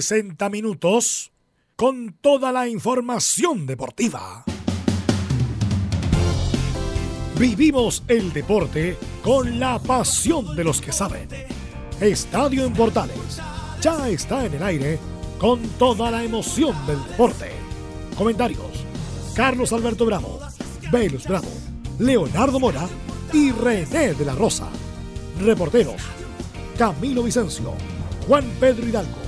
[0.00, 1.32] 60 minutos
[1.74, 4.44] con toda la información deportiva.
[7.36, 11.28] Vivimos el deporte con la pasión de los que saben.
[12.00, 13.40] Estadio en Portales
[13.80, 15.00] ya está en el aire
[15.36, 17.50] con toda la emoción del deporte.
[18.16, 18.84] Comentarios:
[19.34, 20.38] Carlos Alberto Bravo,
[20.92, 21.50] Velus Bravo,
[21.98, 22.86] Leonardo Mora
[23.32, 24.68] y René de la Rosa.
[25.40, 26.02] Reporteros:
[26.78, 27.74] Camilo Vicencio,
[28.28, 29.27] Juan Pedro Hidalgo,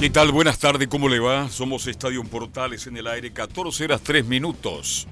[0.00, 0.32] ¿Qué tal?
[0.32, 1.50] Buenas tardes, ¿cómo le va?
[1.50, 5.06] Somos Estadio Portales en el aire, 14 horas 3 minutos.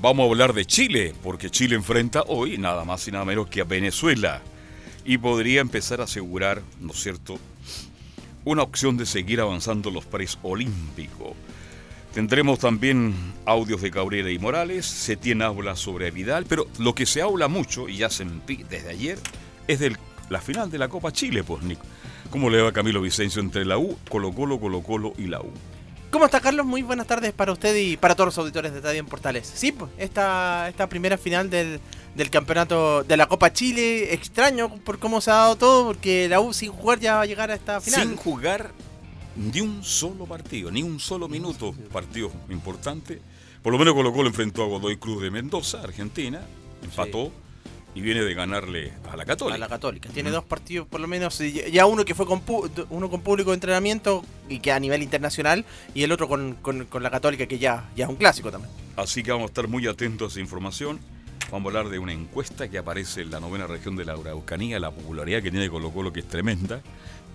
[0.00, 3.60] Vamos a hablar de Chile, porque Chile enfrenta hoy nada más y nada menos que
[3.60, 4.42] a Venezuela.
[5.04, 7.38] Y podría empezar a asegurar, ¿no es cierto?,
[8.44, 10.04] una opción de seguir avanzando los
[10.42, 11.34] olímpicos.
[12.12, 13.14] Tendremos también
[13.46, 17.46] audios de Cabrera y Morales, se tiene habla sobre Vidal, pero lo que se habla
[17.46, 18.26] mucho, y ya se
[18.68, 19.16] desde ayer,
[19.68, 19.96] es de
[20.28, 21.84] la final de la Copa Chile, pues, Nico.
[22.34, 25.52] ¿Cómo le va Camilo Vicencio entre la U, Colo Colo, Colo Colo y la U?
[26.10, 26.66] ¿Cómo está Carlos?
[26.66, 29.48] Muy buenas tardes para usted y para todos los auditores de Estadio en Portales.
[29.54, 31.80] Sí, pues, esta, esta primera final del,
[32.32, 36.52] campeonato de la Copa Chile, extraño por cómo se ha dado todo, porque la U
[36.52, 38.00] sin jugar ya va a llegar a esta final.
[38.00, 38.72] Sin jugar
[39.36, 43.22] ni un solo partido, ni un solo minuto, partido importante.
[43.62, 46.40] Por lo menos Colo Colo enfrentó a Godoy Cruz de Mendoza, Argentina,
[46.82, 47.30] empató
[47.94, 49.54] y viene de ganarle a la Católica.
[49.54, 50.08] A la Católica.
[50.10, 52.42] Tiene dos partidos, por lo menos, ya uno que fue con
[52.90, 55.64] uno con público de entrenamiento y que a nivel internacional,
[55.94, 56.58] y el otro con,
[57.00, 58.72] la Católica, que ya, ya es un clásico también.
[58.96, 60.98] Así que vamos a estar muy atentos a esa información.
[61.52, 64.80] Vamos a hablar de una encuesta que aparece en la novena región de la Araucanía,
[64.80, 66.80] la popularidad que tiene Colo Colo, que es tremenda.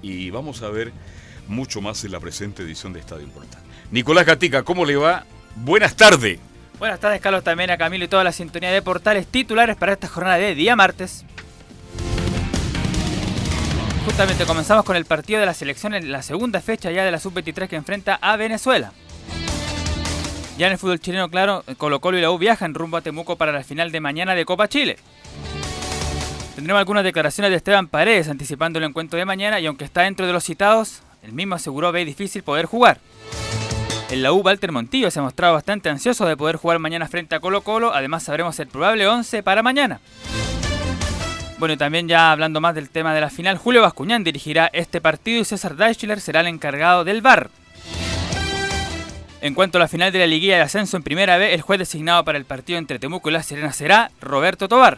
[0.01, 0.91] Y vamos a ver
[1.47, 3.65] mucho más en la presente edición de Estadio Importante.
[3.91, 5.25] Nicolás Gatica, ¿cómo le va?
[5.55, 6.39] Buenas tardes.
[6.79, 10.07] Buenas tardes, Carlos, también a Camilo y toda la sintonía de portales titulares para esta
[10.07, 11.25] jornada de día martes.
[14.05, 17.19] Justamente comenzamos con el partido de la selección en la segunda fecha ya de la
[17.19, 18.93] sub-23 que enfrenta a Venezuela.
[20.57, 23.35] Ya en el fútbol chileno, claro, Colo Colo y la U viajan rumbo a Temuco
[23.35, 24.95] para la final de mañana de Copa Chile.
[26.55, 30.25] Tendremos algunas declaraciones de Esteban Paredes anticipando el encuentro de mañana y aunque está dentro
[30.25, 32.99] de los citados, el mismo aseguró ve difícil poder jugar.
[34.09, 37.35] En la U, Walter Montillo se ha mostrado bastante ansioso de poder jugar mañana frente
[37.35, 37.93] a Colo Colo.
[37.93, 39.99] Además, sabremos el probable 11 para mañana.
[41.59, 44.99] Bueno, y también ya hablando más del tema de la final, Julio Bascuñán dirigirá este
[44.99, 47.51] partido y César Deichler será el encargado del VAR.
[49.41, 51.77] En cuanto a la final de la liguilla de ascenso en primera vez, el juez
[51.77, 54.97] designado para el partido entre Temuco y La Serena será Roberto Tobar.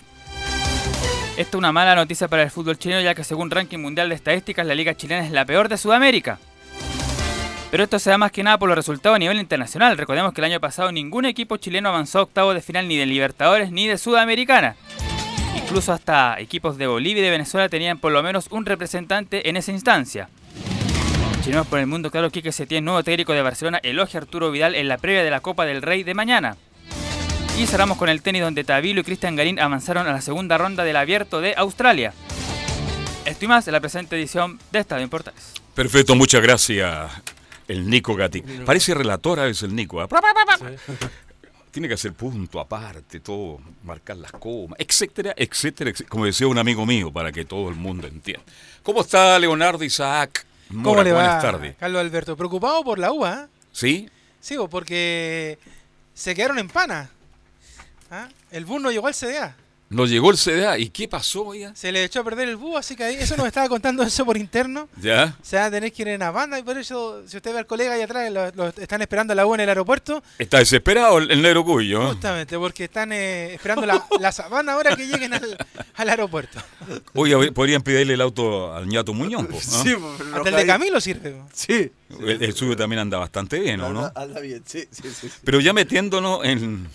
[1.35, 4.15] Esta es una mala noticia para el fútbol chileno ya que según ranking mundial de
[4.15, 6.39] estadísticas la liga chilena es la peor de Sudamérica.
[7.71, 9.97] Pero esto se da más que nada por los resultados a nivel internacional.
[9.97, 13.05] Recordemos que el año pasado ningún equipo chileno avanzó a octavos de final ni de
[13.05, 14.75] Libertadores ni de Sudamericana.
[15.55, 19.55] Incluso hasta equipos de Bolivia y de Venezuela tenían por lo menos un representante en
[19.55, 20.27] esa instancia.
[21.45, 24.89] Chilenos por el mundo, claro, Quique Setién, nuevo técnico de Barcelona, elogia Arturo Vidal en
[24.89, 26.57] la previa de la Copa del Rey de mañana.
[27.57, 30.83] Y cerramos con el tenis donde Tabilo y Cristian Garín avanzaron a la segunda ronda
[30.83, 32.13] del Abierto de Australia.
[33.23, 35.53] Esto y más en la presente edición de Estadio Importales.
[35.73, 37.11] Perfecto, muchas gracias
[37.71, 38.41] el Nico Gatti.
[38.41, 40.01] Parece relator a veces el Nico.
[40.01, 40.07] ¿ah?
[41.71, 46.85] Tiene que hacer punto aparte, todo, marcar las comas, etcétera, etcétera, como decía un amigo
[46.85, 48.43] mío, para que todo el mundo entienda.
[48.83, 50.45] ¿Cómo está Leonardo Isaac?
[50.67, 51.23] ¿Cómo le va?
[51.23, 51.75] Buenas tardes.
[51.77, 53.47] Carlos Alberto, preocupado por la UA.
[53.71, 54.09] ¿Sí?
[54.41, 55.57] Sí, porque
[56.13, 57.09] se quedaron en pana.
[58.09, 58.27] ¿Ah?
[58.51, 59.55] El bus no llegó al CDA.
[59.91, 60.79] No llegó el CDA.
[60.79, 61.75] ¿Y qué pasó ya?
[61.75, 64.25] Se le echó a perder el búho, así que ahí, eso nos estaba contando eso
[64.25, 64.87] por interno.
[65.01, 65.35] Ya.
[65.41, 67.65] O sea, tenés que ir en la banda y por eso, si usted ve al
[67.65, 70.23] colega ahí atrás, lo, están esperando a la U en el aeropuerto.
[70.39, 72.07] Está desesperado el, negro cuyo.
[72.07, 76.61] Justamente, porque están eh, esperando la, la sabana ahora que lleguen al, aeropuerto.
[77.13, 79.49] Oye, podrían pedirle el auto al ñato Muñón.
[79.59, 79.93] Sí,
[80.33, 81.35] hasta el de Camilo sirve.
[81.53, 81.91] Sí.
[82.19, 84.09] El, suyo también anda bastante bien, ¿no?
[84.15, 85.29] anda bien, sí, sí, sí.
[85.43, 86.87] Pero ya metiéndonos en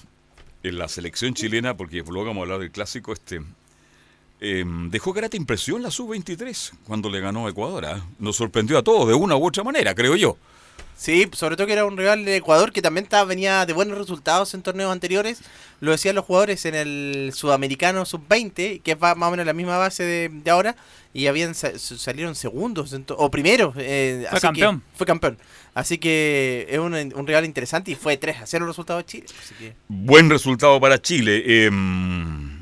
[0.69, 3.41] en la selección chilena, porque luego vamos a hablar del clásico, este,
[4.41, 7.87] em, dejó grata impresión la sub-23 cuando le ganó a Ecuador.
[7.87, 8.07] ¿ah?
[8.19, 10.37] Nos sorprendió a todos de una u otra manera, creo yo.
[10.99, 13.99] Sí, sobre todo que era un rival de Ecuador que también estaba, venía de buenos
[13.99, 15.41] resultados en torneos anteriores.
[15.81, 19.77] Lo decían los jugadores en el Sudamericano Sub-20, que es más o menos la misma
[19.77, 20.75] base de, de ahora,
[21.13, 23.75] y habían sa- salieron segundos o primeros.
[23.77, 24.83] eh, Fue así que- campeón.
[24.95, 25.39] fue campeón.
[25.75, 29.05] Así que es un, un rival interesante y fue 3 a 0 el resultado de
[29.05, 29.27] Chile.
[29.39, 31.67] Así que Buen resultado para Chile.
[31.67, 32.57] Em,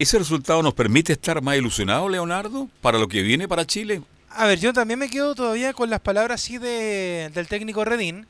[0.00, 4.02] ¿Ese resultado nos permite estar más ilusionados, Leonardo, para lo que viene para Chile?
[4.36, 8.26] A ver, yo también me quedo todavía con las palabras así de, del técnico Redín,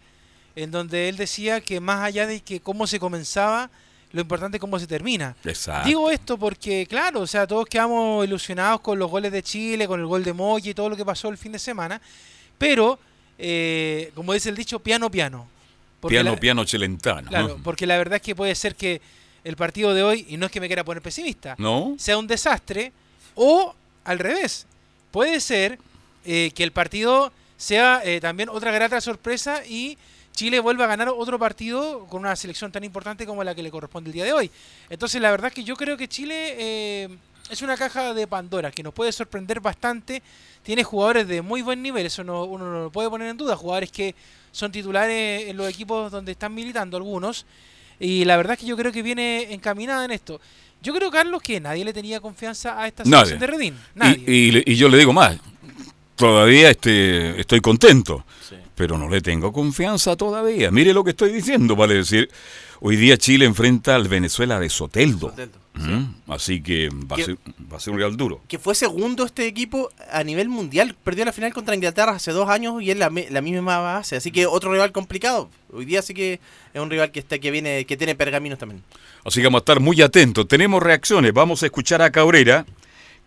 [0.56, 3.70] en donde él decía que más allá de que cómo se comenzaba,
[4.12, 5.34] lo importante es cómo se termina.
[5.44, 5.88] Exacto.
[5.88, 9.98] Digo esto porque, claro, o sea, todos quedamos ilusionados con los goles de Chile, con
[10.00, 12.00] el gol de Moya y todo lo que pasó el fin de semana,
[12.58, 12.98] pero,
[13.38, 15.48] eh, como dice el dicho, piano, piano.
[16.00, 17.28] Porque piano, la- piano chelentano.
[17.28, 19.00] Claro, porque la verdad es que puede ser que
[19.42, 21.94] el partido de hoy, y no es que me quiera poner pesimista, ¿No?
[21.98, 22.92] sea un desastre,
[23.34, 23.74] o
[24.04, 24.66] al revés,
[25.10, 25.78] puede ser
[26.24, 29.96] eh, que el partido sea eh, también otra grata sorpresa y
[30.32, 33.70] Chile vuelva a ganar otro partido con una selección tan importante como la que le
[33.70, 34.50] corresponde el día de hoy.
[34.90, 37.08] Entonces la verdad es que yo creo que Chile eh,
[37.50, 40.22] es una caja de Pandora que nos puede sorprender bastante.
[40.62, 43.54] Tiene jugadores de muy buen nivel, eso no, uno no lo puede poner en duda,
[43.54, 44.14] jugadores que
[44.50, 47.46] son titulares en los equipos donde están militando algunos.
[48.00, 50.40] Y la verdad es que yo creo que viene encaminada en esto.
[50.82, 53.26] Yo creo, Carlos, que nadie le tenía confianza a esta Nadie.
[53.26, 53.78] selección de Redín.
[53.94, 54.24] Nadie.
[54.26, 55.36] Y, y y yo le digo más,
[56.16, 58.24] todavía este, estoy contento,
[58.74, 60.70] pero no le tengo confianza todavía.
[60.70, 62.30] Mire lo que estoy diciendo, vale decir,
[62.80, 65.30] hoy día Chile enfrenta al Venezuela de Soteldo.
[65.30, 67.36] Soteldo, Mm, Así que va a, ¿Qué- ser,
[67.72, 68.40] va a ser un real duro.
[68.46, 70.94] que fue segundo este equipo a nivel mundial.
[71.02, 74.14] Perdió la final contra Inglaterra hace dos años y es la, la misma base.
[74.14, 75.50] Así que otro rival complicado.
[75.72, 76.38] Hoy día sí que
[76.72, 78.84] es un rival que está que viene que tiene pergaminos también.
[79.24, 80.46] Así que vamos a estar muy atentos.
[80.46, 81.32] Tenemos reacciones.
[81.32, 82.64] Vamos a escuchar a Cabrera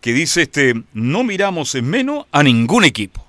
[0.00, 3.24] que dice este no miramos en menos a ningún equipo.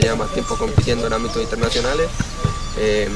[0.00, 2.08] lleva más tiempo compitiendo en ámbitos internacionales.
[2.76, 3.08] Eh,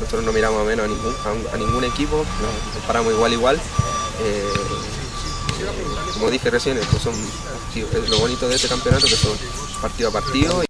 [0.00, 1.14] nosotros no miramos menos a ningún,
[1.52, 3.60] a, ningún equipo, nos, nos paramos igual igual.
[4.22, 4.48] Eh,
[6.14, 7.14] como dije recién, estos son
[8.08, 9.36] lo bonito de este campeonato que son
[9.80, 10.64] partido a partido.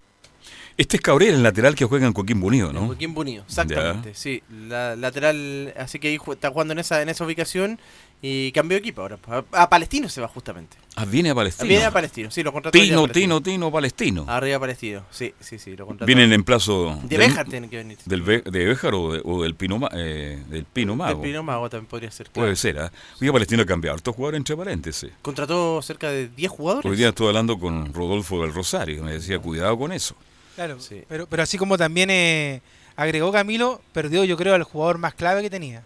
[0.77, 2.87] Este es Cabrera, el lateral que juega en Coquimbo Unido, ¿no?
[2.87, 4.13] Joaquín Bonillo, exactamente.
[4.13, 7.79] Sí, la, lateral, así que ahí está jugando en esa en esa ubicación
[8.21, 9.17] y cambió de equipo ahora.
[9.53, 10.75] A, a Palestino se va justamente.
[10.97, 11.69] Ah, viene a Palestino.
[11.69, 12.77] Viene a Palestino, sí, lo contrató.
[12.77, 13.41] Tino, Palestino.
[13.41, 14.25] Tino, Tino, Palestino.
[14.27, 16.07] Arriba Palestino, sí, sí, sí, lo contrató.
[16.07, 17.97] Vienen en plazo De Béjar tiene que venir.
[18.05, 21.21] del Be- de Béjar o, de- o del Pino, eh, del Pino Mago.
[21.21, 22.29] Del Pino Mago también podría ser.
[22.29, 22.47] claro.
[22.47, 22.91] Puede ser, ¿ah?
[23.21, 25.09] Día Palestino ha cambiado hartos jugadores entre paréntesis.
[25.21, 26.91] Contrató cerca de 10 jugadores.
[26.91, 30.15] Hoy día estoy hablando con Rodolfo del Rosario, me decía, cuidado con eso.
[30.55, 31.03] Claro, Sí.
[31.07, 32.61] pero, pero así como también eh,
[32.95, 35.83] agregó Camilo, perdió yo creo al jugador más clave que tenía,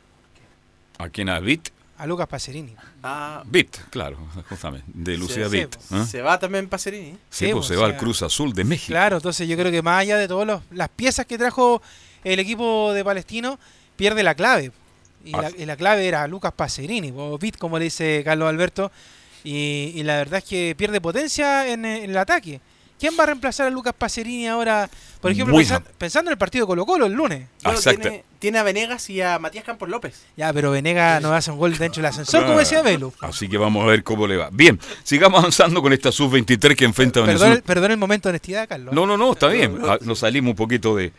[0.97, 1.29] ¿A quién?
[1.29, 1.69] ¿A Bit?
[1.97, 2.75] a Lucas Pacerini.
[3.03, 4.17] Ah, Bit, claro,
[4.49, 5.75] justamente, de Lucía se- Bit.
[6.07, 7.17] Se va también Pacerini.
[7.29, 8.87] Sí, pues pues, se va al Cruz Azul de México.
[8.93, 11.81] Claro, entonces yo creo que más allá de todas las piezas que trajo
[12.23, 13.59] el equipo de Palestino,
[13.97, 14.71] pierde la clave.
[15.25, 15.51] Y, la, Ah.
[15.57, 18.91] y la clave era Lucas Pacerini, o Bit, como le dice Carlos Alberto.
[19.43, 22.61] Y, y la verdad es que pierde potencia en, en el ataque.
[22.99, 24.89] ¿Quién va a reemplazar a Lucas Pacerini ahora?
[25.21, 27.47] Por ejemplo, pensa- pensando en el partido de Colo Colo el lunes.
[27.63, 28.01] Bueno, Exacto.
[28.01, 30.21] tiene, tiene a Venegas y a Matías Campos López.
[30.37, 33.13] Ya, pero Venega no hace un gol dentro del ascensor, como decía Belu.
[33.21, 34.49] Así que vamos a ver cómo le va.
[34.51, 37.55] Bien, sigamos avanzando con esta sub-23 que enfrenta a Perdón, Venezuela.
[37.55, 38.93] el- perdón el momento de honestidad, Carlos.
[38.93, 39.77] No, no, no, está bien.
[39.85, 41.11] Ah, Nos salimos un poquito de.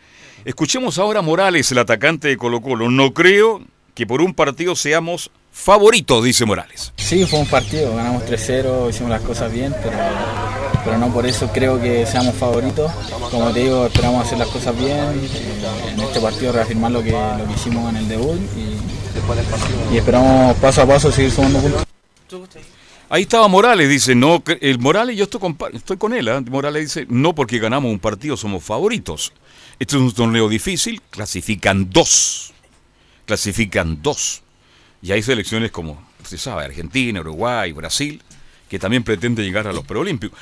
[0.45, 2.89] Escuchemos ahora a Morales, el atacante de Colo Colo.
[2.89, 3.61] No creo
[3.93, 6.93] que por un partido seamos favoritos, dice Morales.
[6.97, 9.97] Sí, fue un partido, ganamos 3-0, hicimos las cosas bien, pero,
[10.83, 12.91] pero no por eso creo que seamos favoritos.
[13.29, 17.11] Como te digo, esperamos hacer las cosas bien, eh, en este partido reafirmar lo que,
[17.11, 21.83] lo que hicimos en el debut y, y esperamos paso a paso seguir sumando puntos.
[23.09, 26.41] Ahí estaba Morales, dice, no, el Morales, yo estoy con, estoy con él, ¿ah?
[26.49, 29.33] Morales dice, no porque ganamos un partido somos favoritos.
[29.79, 32.53] Este es un torneo difícil, clasifican dos,
[33.25, 34.43] clasifican dos.
[35.01, 38.21] Y hay selecciones como, usted sabe, Argentina, Uruguay, Brasil,
[38.69, 40.39] que también pretenden llegar a los preolímpicos.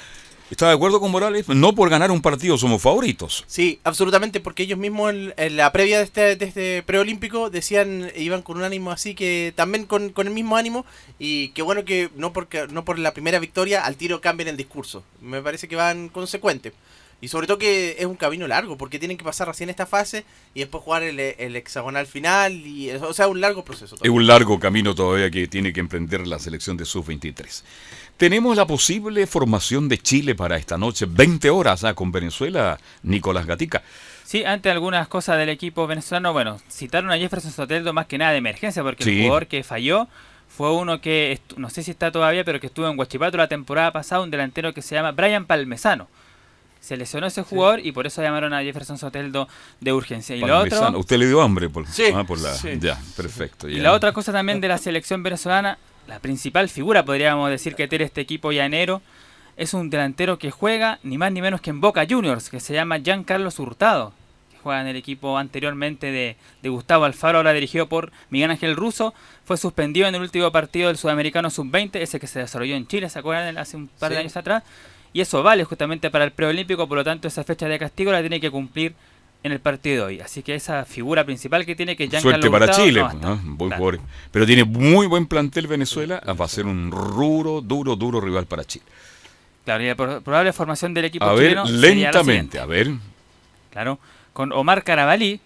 [0.49, 1.47] ¿Está de acuerdo con Morales?
[1.47, 3.43] No por ganar un partido somos favoritos.
[3.45, 8.41] Sí, absolutamente, porque ellos mismos en, la previa de este, de este preolímpico decían, iban
[8.41, 10.87] con un ánimo así que también con, con el mismo ánimo
[11.19, 14.57] y qué bueno que no porque no por la primera victoria al tiro cambien el
[14.57, 15.03] discurso.
[15.21, 16.73] Me parece que van consecuentes.
[17.21, 20.23] Y sobre todo que es un camino largo, porque tienen que pasar recién esta fase
[20.53, 23.95] y después jugar el, el hexagonal final, y o sea, un largo proceso.
[23.95, 24.11] Es todavía.
[24.15, 27.63] un largo camino todavía que tiene que emprender la selección de sub-23.
[28.17, 33.45] Tenemos la posible formación de Chile para esta noche, 20 horas ah, con Venezuela, Nicolás
[33.45, 33.81] Gatica.
[34.23, 38.31] Sí, ante algunas cosas del equipo venezolano, bueno, citaron a Jefferson Soteldo más que nada
[38.31, 39.11] de emergencia, porque Sí.
[39.17, 40.07] el jugador que falló
[40.47, 43.47] fue uno que, estu- no sé si está todavía, pero que estuvo en Huachipato la
[43.47, 46.07] temporada pasada, un delantero que se llama Brian Palmesano.
[46.81, 49.47] Se lesionó ese jugador y por eso llamaron a Jefferson Soteldo
[49.79, 50.35] de urgencia.
[50.35, 52.53] Y lo otro, Usted le dio hambre por, Sí, ah, por la.
[52.53, 52.69] sí.
[52.79, 53.67] Ya, perfecto.
[53.69, 53.83] y ya.
[53.83, 58.05] la otra cosa también de la selección venezolana, la principal figura, podríamos decir, que tiene
[58.05, 59.01] este equipo llanero,
[59.57, 62.73] es un delantero que juega ni más ni menos que en Boca Juniors, que se
[62.73, 64.13] llama Giancarlo Hurtado,
[64.49, 68.77] que juega en el equipo anteriormente de, de Gustavo Alfaro, ahora dirigido por Miguel Ángel
[68.77, 69.13] Russo.
[69.43, 73.09] Fue suspendido en el último partido del Sudamericano Sub-20, ese que se desarrolló en Chile,
[73.09, 73.57] ¿se acuerdan?
[73.57, 74.63] Hace un par de años atrás.
[75.13, 78.21] Y eso vale justamente para el preolímpico, por lo tanto esa fecha de castigo la
[78.21, 78.93] tiene que cumplir
[79.41, 80.21] en el partido de hoy.
[80.21, 83.13] Así que esa figura principal que tiene que es Giancarlo Suerte para Hurtado, Chile, no.
[83.13, 83.35] ¿no?
[83.55, 83.77] Buen Claro.
[83.83, 83.99] jugador.
[84.31, 86.21] Pero tiene muy buen plantel Venezuela.
[86.39, 88.85] Va a ser un ruro, duro, duro rival para Chile.
[89.65, 92.65] Claro, y la pro- probable formación del equipo A ver, chileno sería la lentamente, a
[92.65, 92.89] ver.
[93.71, 93.99] Claro,
[94.33, 95.39] con Omar Carabalí,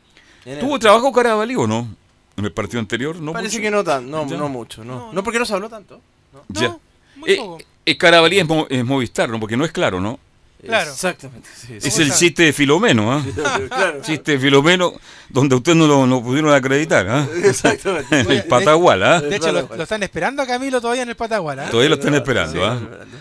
[0.60, 1.88] ¿Tuvo trabajo Carabalí o no?
[2.36, 3.32] En el partido anterior, ¿no?
[3.32, 3.64] Parece mucho?
[3.64, 5.08] que no tan, no, no mucho, no.
[5.08, 6.02] No, No, porque no se habló tanto.
[6.34, 6.44] No.
[6.50, 6.68] Ya.
[6.70, 6.80] No,
[7.16, 7.60] muy Eh, poco.
[7.86, 9.40] Eh, Carabalí es, Mo- es Movistar, ¿no?
[9.40, 10.20] Porque no es claro, ¿no?
[10.66, 10.92] Claro.
[10.92, 11.50] Exactamente.
[11.54, 11.74] Sí.
[11.76, 13.22] Es el chiste de Filomeno, ¿ah?
[13.68, 14.02] claro.
[14.06, 14.94] Chiste de Filomeno,
[15.28, 17.28] donde usted no lo, no pudieron acreditar, ¿ah?
[17.44, 18.22] Exactamente.
[18.30, 19.20] El Patagual, ¿ah?
[19.20, 21.60] De hecho, lo, lo están esperando a Camilo todavía en el Patagual.
[21.60, 21.70] ¿ah?
[21.70, 22.80] Todavía lo están esperando, ¿ah?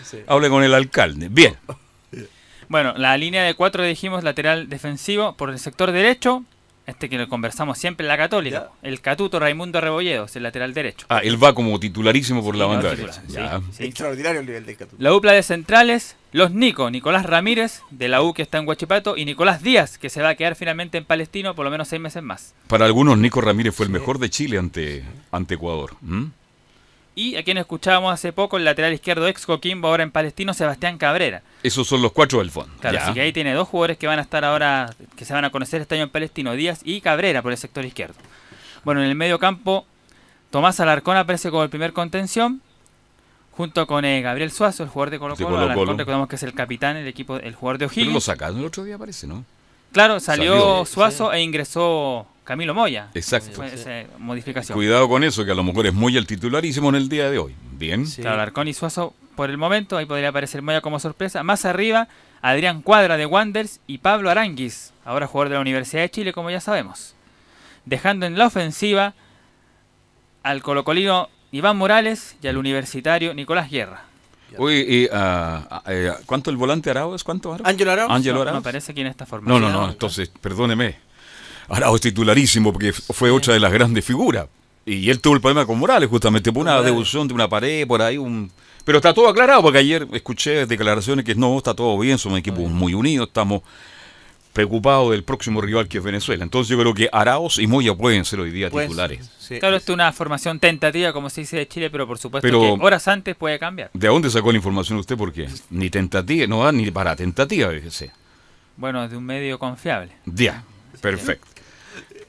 [0.09, 0.19] Sí.
[0.25, 1.27] Hable con el alcalde.
[1.29, 1.57] Bien.
[2.69, 6.43] bueno, la línea de cuatro dijimos lateral defensivo por el sector derecho,
[6.85, 11.05] este que lo conversamos siempre en la Católica, el Catuto Raimundo Rebolledos, el lateral derecho.
[11.09, 13.21] Ah, él va como titularísimo por la banda derecha.
[13.21, 13.59] titular, Ya.
[13.59, 13.83] sí, sí.
[13.85, 14.95] Extraordinario el nivel de Catu.
[14.99, 19.15] La dupla de centrales, los Nico, Nicolás Ramírez, de la U que está en Huachipato,
[19.15, 22.01] y Nicolás Díaz, que se va a quedar finalmente en Palestino por lo menos seis
[22.01, 22.53] meses más.
[22.67, 25.95] Para algunos, Nico Ramírez fue el mejor de Chile ante, ante Ecuador.
[26.01, 26.25] ¿Mm?
[27.15, 30.97] Y a quien escuchábamos hace poco, el lateral izquierdo ex Coquimbo, ahora en Palestino, Sebastián
[30.97, 31.43] Cabrera.
[31.61, 32.73] Esos son los cuatro del fondo.
[32.79, 33.03] Claro, Ya.
[33.05, 35.51] así que ahí tiene dos jugadores que van a estar ahora, que se van a
[35.51, 38.15] conocer este año en Palestino, Díaz y Cabrera por el sector izquierdo.
[38.83, 39.85] Bueno, en el medio campo,
[40.49, 42.61] Tomás Alarcón aparece como el primer contención,
[43.51, 45.59] junto con eh, Gabriel Suazo, el jugador de Colo Colo.
[45.59, 48.13] Alarcón, recordemos que es el capitán, el equipo, el jugador de Pero O'Higgins.
[48.13, 49.45] lo sacaron el otro día, parece, ¿no?
[49.91, 50.85] Claro, salió, Salió.
[50.85, 53.09] Suazo e ingresó Camilo Moya.
[53.13, 53.51] Exacto.
[53.53, 54.75] Fue esa modificación.
[54.75, 57.37] Cuidado con eso, que a lo mejor es muy el titularísimo en el día de
[57.39, 57.55] hoy.
[57.73, 58.05] Bien.
[58.05, 58.21] Sí.
[58.21, 61.43] Claro, Alarcón y Suazo por el momento, ahí podría aparecer Moya como sorpresa.
[61.43, 62.07] Más arriba,
[62.41, 66.51] Adrián Cuadra de Wanders y Pablo Aranguis, ahora jugador de la Universidad de Chile, como
[66.51, 67.15] ya sabemos.
[67.85, 69.13] Dejando en la ofensiva
[70.43, 74.03] al colocolino Iván Morales y al universitario Nicolás Guerra.
[74.57, 77.23] Oye, eh, ah, ah, eh, ¿cuánto el volante Arauz?
[77.23, 77.67] ¿Cuánto Arauz?
[77.67, 78.11] Ángelo Arau.
[78.11, 79.61] Ángelo No, no aparece aquí en esta No, formación.
[79.61, 80.97] no, no, entonces, perdóneme.
[81.69, 84.47] Arauz es titularísimo porque fue otra de las grandes figuras.
[84.85, 88.01] Y él tuvo el problema con Morales, justamente, por una devolución de una pared, por
[88.01, 88.51] ahí un...
[88.83, 92.69] Pero está todo aclarado, porque ayer escuché declaraciones que no, está todo bien, somos equipos
[92.69, 93.61] muy unidos, estamos
[94.51, 96.43] preocupados del próximo rival que es Venezuela.
[96.43, 99.31] Entonces yo creo que Arauz y Moya pueden ser hoy día Pues, titulares.
[99.39, 99.57] sí.
[99.59, 102.59] Claro, esto es una formación tentativa, como se dice de Chile, pero por supuesto Pero-
[102.77, 103.89] que horas antes puede cambiar.
[103.93, 105.17] ¿De dónde sacó la información usted?
[105.17, 108.11] Porque ni tentativa, no da ni para tentativa, fíjese.
[108.77, 110.11] Bueno, de un medio confiable.
[110.25, 110.63] Ya,
[111.01, 111.47] perfecto.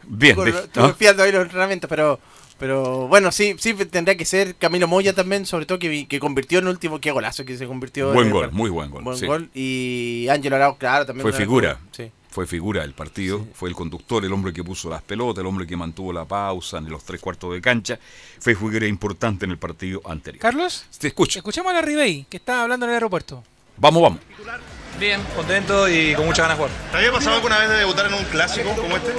[0.08, 0.94] Bien, Con- de- Estuve ¿ah?
[0.96, 2.20] fiando ahí los entrenamientos, pero
[2.58, 6.60] pero bueno, sí, sí tendría que ser Camilo Moya también, sobre todo que, que convirtió
[6.60, 8.12] en el último, qué golazo que se convirtió.
[8.12, 9.02] Buen en el gol, muy buen gol.
[9.02, 9.26] Buen sí.
[9.26, 9.50] gol.
[9.54, 11.22] Y Ángelo Arau, claro, también.
[11.22, 11.74] Fue figura.
[11.74, 11.82] gol.
[11.90, 12.10] Sí.
[12.30, 15.66] Fue figura del partido, fue el conductor, el hombre que puso las pelotas, el hombre
[15.68, 17.98] que mantuvo la pausa en los tres cuartos de cancha.
[18.40, 20.40] Fue figura importante en el partido anterior.
[20.40, 21.38] Carlos, Te escucho.
[21.38, 23.42] escuchemos a la Ribey, que está hablando en el aeropuerto.
[23.76, 24.20] Vamos, vamos.
[24.98, 26.80] Bien, contento y con muchas ganas de jugar.
[26.92, 29.12] ¿Te había pasado alguna vez de debutar en un clásico como este?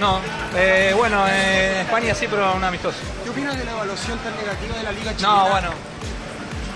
[0.00, 0.20] No,
[0.56, 2.96] eh, bueno, en España sí, pero un amistoso.
[3.24, 5.34] ¿Qué opinas de la evaluación tan negativa de la Liga Chilena?
[5.34, 5.70] No, bueno,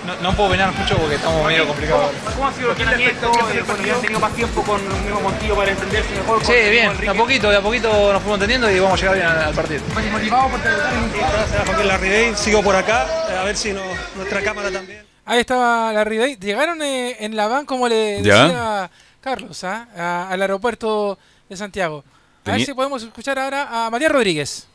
[0.05, 2.11] no, no puedo opinar mucho porque estamos medio complicados.
[2.35, 3.31] ¿Cómo ha sido el entrenamiento?
[3.53, 6.45] Eh, Bueno, ya han tenido más tiempo con el mismo Montillo para entenderse mejor.
[6.45, 9.15] Sí, bien, de a poquito, de a poquito nos fuimos entendiendo y vamos a llegar
[9.15, 9.81] bien al, al partido.
[10.11, 13.07] Motivado por debutar en un Gracias a Joaquín Larribey, sigo por acá,
[13.39, 13.81] a ver si no-
[14.15, 15.02] nuestra cámara también.
[15.25, 16.35] Ahí estaba la Ribey.
[16.37, 18.43] Llegaron eh, en la van, como le Ya.
[18.43, 19.87] decía Carlos, ¿ah?
[19.97, 21.17] A- al aeropuerto
[21.49, 22.03] de Santiago.
[22.45, 24.67] A ver si podemos escuchar ahora a Matías Rodríguez.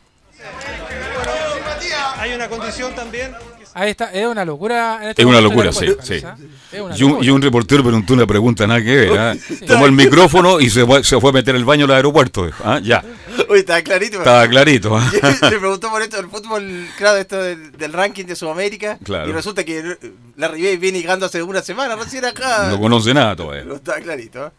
[2.17, 3.35] Hay una condición también.
[3.79, 4.99] Ahí está, es una locura.
[5.03, 6.21] en este Es una locura, sí, sí.
[6.21, 6.37] Carlos, ¿ah?
[6.73, 7.27] Es una Y un, locura.
[7.27, 9.19] y un reportero preguntó una pregunta nada que ver.
[9.19, 9.35] ¿ah?
[9.67, 12.51] Tomó el micrófono y se fue, se fue a meter el baño al aeropuerto.
[12.65, 12.81] ¿ah?
[12.83, 13.05] Ya,
[13.49, 14.19] Uy, estaba clarito.
[14.19, 14.97] estaba clarito.
[14.97, 15.11] ¿ah?
[15.43, 18.99] Le preguntó por esto del fútbol, claro, esto del, del ranking de Sudamérica.
[19.05, 19.29] Claro.
[19.29, 19.97] Y resulta que
[20.37, 22.69] la Ribey viene llegando hace una semana, recién acá.
[22.71, 23.63] No conoce nada todavía.
[23.63, 24.47] Pero está clarito.
[24.47, 24.51] ¿eh?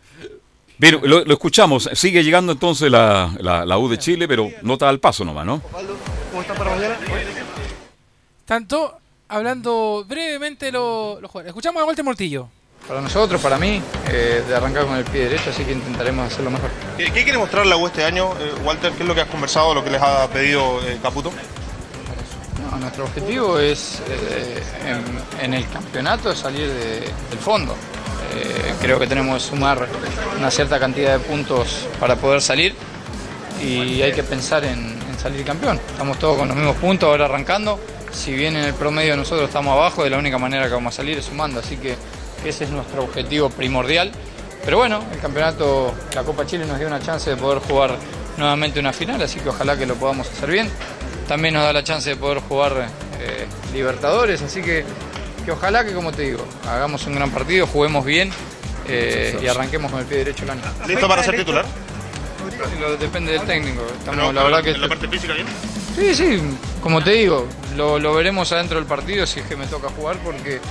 [0.78, 1.90] Bien, lo, lo escuchamos.
[1.94, 5.62] Sigue llegando entonces la, la, la U de Chile, pero nota al paso nomás, ¿no?
[6.32, 6.96] ¿Cómo está para mañana?
[8.46, 8.98] Tanto
[9.30, 11.50] hablando brevemente lo- los jugadores.
[11.52, 12.50] Escuchamos a Walter Mortillo.
[12.88, 16.50] Para nosotros, para mí, eh, de arrancar con el pie derecho, así que intentaremos hacerlo
[16.50, 16.70] mejor.
[16.98, 18.92] ¿Qué, qué quiere mostrar la U este año, eh, Walter?
[18.94, 21.32] ¿Qué es lo que has conversado, lo que les ha pedido eh, Caputo?
[22.72, 27.76] No, nuestro objetivo es eh, en, en el campeonato salir de- del fondo.
[28.36, 29.88] Eh, creo que tenemos que sumar
[30.38, 32.76] una cierta cantidad de puntos para poder salir
[33.62, 35.80] y hay que pensar en, en salir campeón.
[35.92, 37.80] Estamos todos con los mismos puntos ahora arrancando.
[38.12, 40.98] Si bien en el promedio nosotros estamos abajo, de la única manera que vamos a
[40.98, 41.60] salir es sumando.
[41.60, 41.96] Así que
[42.46, 44.12] ese es nuestro objetivo primordial.
[44.66, 47.96] Pero bueno, el campeonato, la Copa Chile nos dio una chance de poder jugar
[48.38, 50.70] nuevamente una final, así que ojalá que lo podamos hacer bien.
[51.28, 52.88] También nos da la chance de poder jugar
[53.20, 54.84] eh, Libertadores, así que,
[55.46, 58.32] que ojalá que, como te digo, hagamos un gran partido, juguemos bien
[58.88, 60.62] eh, y arranquemos con el pie derecho el año.
[60.88, 61.66] ¿Listo para ser titular?
[62.80, 63.82] Lo- depende del técnico.
[63.98, 65.48] Estamos, Pero, la verdad que ¿En la parte física bien?
[66.00, 66.42] Sí, sí,
[66.82, 70.16] como te digo, lo, lo veremos adentro del partido si es que me toca jugar
[70.24, 70.62] porque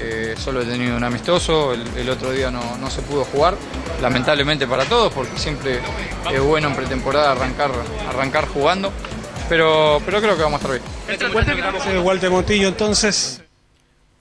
[0.00, 3.54] eh, solo he tenido un amistoso, el, el otro día no, no se pudo jugar,
[4.00, 5.78] lamentablemente para todos porque siempre
[6.32, 7.70] es bueno en pretemporada arrancar,
[8.08, 8.90] arrancar jugando,
[9.46, 11.82] pero, pero creo que vamos a estar bien.
[11.84, 13.42] Sí, Walter Montillo, entonces.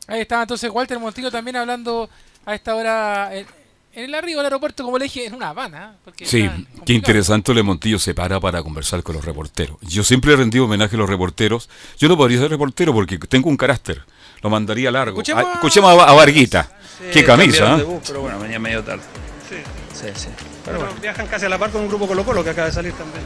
[0.05, 2.09] Ahí estaba entonces Walter Montillo también hablando
[2.45, 3.47] a esta hora en,
[3.93, 5.95] en el arribo al aeropuerto, como le dije, en Una Habana.
[6.05, 6.49] porque Sí,
[6.85, 9.77] qué interesante Le Montillo se para para conversar con los reporteros.
[9.81, 11.69] Yo siempre he rendido homenaje a los reporteros.
[11.97, 14.03] Yo no podría ser reportero porque tengo un carácter.
[14.41, 15.11] Lo mandaría largo.
[15.19, 16.71] Escuchemos Ah, a- escuchemos a, a Varguita.
[17.11, 17.85] qué camisa, de ¿ah?
[17.85, 19.03] bus, pero bueno, venía medio tarde.
[19.49, 19.57] Sí.
[19.93, 20.29] Sí, sí.
[20.65, 22.93] Pero viajan casi a la par con un grupo Colo Colo que acaba de salir
[22.93, 23.23] también.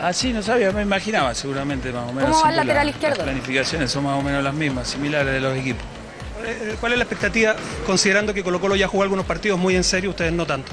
[0.00, 2.30] Ah, sí, no sabía, me imaginaba seguramente más o menos.
[2.30, 3.16] ¿Cómo va el lateral la- izquierdo?
[3.16, 5.82] Las planificaciones son más o menos las mismas, similares de los equipos.
[6.44, 9.84] Eh, ¿Cuál es la expectativa considerando que Colo Colo ya jugó algunos partidos muy en
[9.84, 10.72] serio, ustedes no tanto?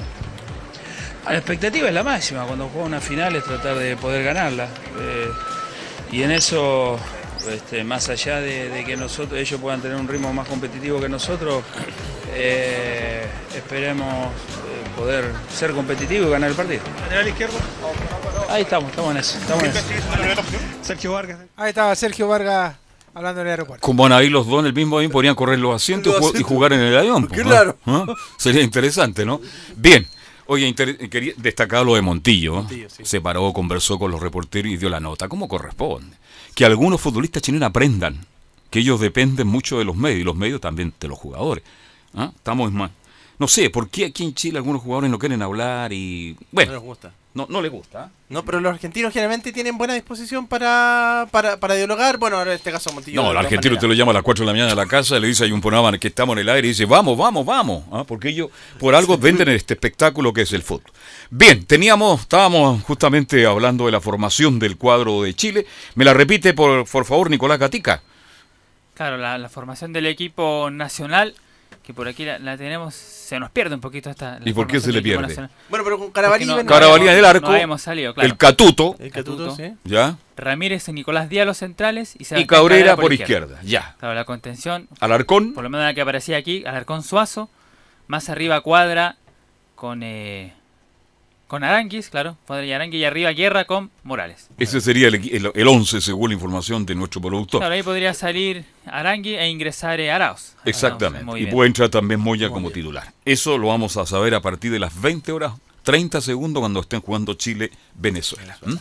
[1.26, 4.68] La expectativa es la máxima, cuando juega una final es tratar de poder ganarla.
[5.00, 5.30] Eh,
[6.12, 6.98] y en eso,
[7.50, 11.08] este, más allá de, de que nosotros, ellos puedan tener un ritmo más competitivo que
[11.08, 11.64] nosotros,
[12.34, 13.24] eh,
[13.56, 16.82] esperemos eh, poder ser competitivos y ganar el partido.
[17.04, 17.58] Lateral izquierdo.
[18.50, 19.38] Ahí estamos, estamos en eso.
[19.38, 20.42] Estamos en eso.
[20.82, 21.38] Sergio Vargas.
[21.56, 22.74] Ahí estaba Sergio Vargas
[23.14, 23.86] hablando en el aeropuerto.
[23.86, 26.42] Como van ahí los dos en el mismo avión, podrían correr los asientos y Los
[26.42, 27.26] jugar en el avión.
[27.28, 27.48] pues, ¿no?
[27.48, 27.76] Claro.
[27.86, 28.06] ¿Ah?
[28.36, 29.40] Sería interesante, ¿no?
[29.76, 30.06] Bien.
[30.46, 32.56] Oye, quería destacar lo de Montillo.
[32.56, 33.04] Montillo, sí.
[33.04, 36.16] Se paró, conversó con los reporteros y dio la nota, como corresponde.
[36.54, 38.26] Que algunos futbolistas chilenos aprendan
[38.70, 41.64] que ellos dependen mucho de los medios y los medios también de los jugadores.
[42.12, 42.32] ¿Ah?
[42.34, 42.90] Estamos más.
[43.38, 46.36] No sé, ¿por qué aquí en Chile algunos jugadores no quieren hablar y.
[46.50, 47.12] Bueno, No les gusta.
[47.34, 48.10] No, no les gusta.
[48.28, 52.16] No, pero los argentinos generalmente tienen buena disposición para, para, para dialogar.
[52.16, 53.22] Bueno, ahora en este caso Montillo.
[53.22, 55.18] No, el argentino te lo llama a las 4 de la mañana a la casa,
[55.18, 57.84] le dice hay un programa que estamos en el aire y dice vamos, vamos, vamos,
[57.90, 58.04] ¿ah?
[58.06, 60.92] porque ellos por algo venden este espectáculo que es el fútbol.
[61.28, 65.66] Bien, teníamos, estábamos justamente hablando de la formación del cuadro de Chile.
[65.96, 68.00] Me la repite por, por favor Nicolás Gatica.
[68.94, 71.34] Claro, la, la formación del equipo nacional,
[71.84, 74.38] que por aquí la, la tenemos, se nos pierde un poquito esta.
[74.40, 75.22] la ¿Y por qué se le del pierde?
[75.28, 75.50] nacional.
[75.68, 76.46] Bueno, pero con Carabalí.
[76.46, 78.26] No- Carabalí en el arco, No habíamos salido, claro.
[78.26, 79.74] el Catuto, El Catuto, sí.
[79.84, 80.16] ¿ya?
[80.36, 83.94] Ramírez y Nicolás Díaz los centrales y, Y Cabrera por izquierda, ya.
[84.00, 87.50] Claro, la contención, Alarcón, por lo menos la que aparecía aquí, Alarcón Suazo,
[88.06, 89.16] más arriba Cuadra
[89.74, 90.54] con eh,
[91.54, 94.48] con Aranguis, claro, Cuadra y Aranguis y arriba Guerra con Morales.
[94.58, 97.60] ese sería el, equi- el, el 11 según la información de nuestro productor.
[97.60, 100.54] Claro, ahí podría salir Arangui e ingresar eh, Arauz.
[100.64, 101.38] Exactamente.
[101.40, 103.12] Y puede entrar también Moya como titular.
[103.24, 105.52] Eso lo vamos a saber a partir de las 20 horas
[105.84, 108.58] 30 segundos cuando estén jugando Chile-Venezuela.
[108.66, 108.76] ¿m?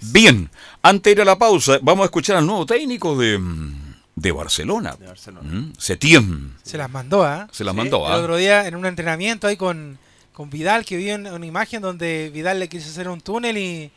[0.00, 0.50] Bien,
[0.82, 4.32] antes de ir a la pausa, vamos a escuchar al nuevo técnico de, mm, de
[4.32, 4.96] Barcelona.
[4.98, 5.48] De Barcelona.
[5.48, 5.72] ¿m?
[5.78, 6.54] Setién.
[6.62, 7.48] Se las mandó, ¿ah?
[7.52, 8.16] Se la Sí, mandó, El ¿ah?
[8.16, 9.98] otro día en un entrenamiento ahí con,
[10.32, 13.90] con Vidal, que vio una, una imagen donde Vidal le quiso hacer un túnel y,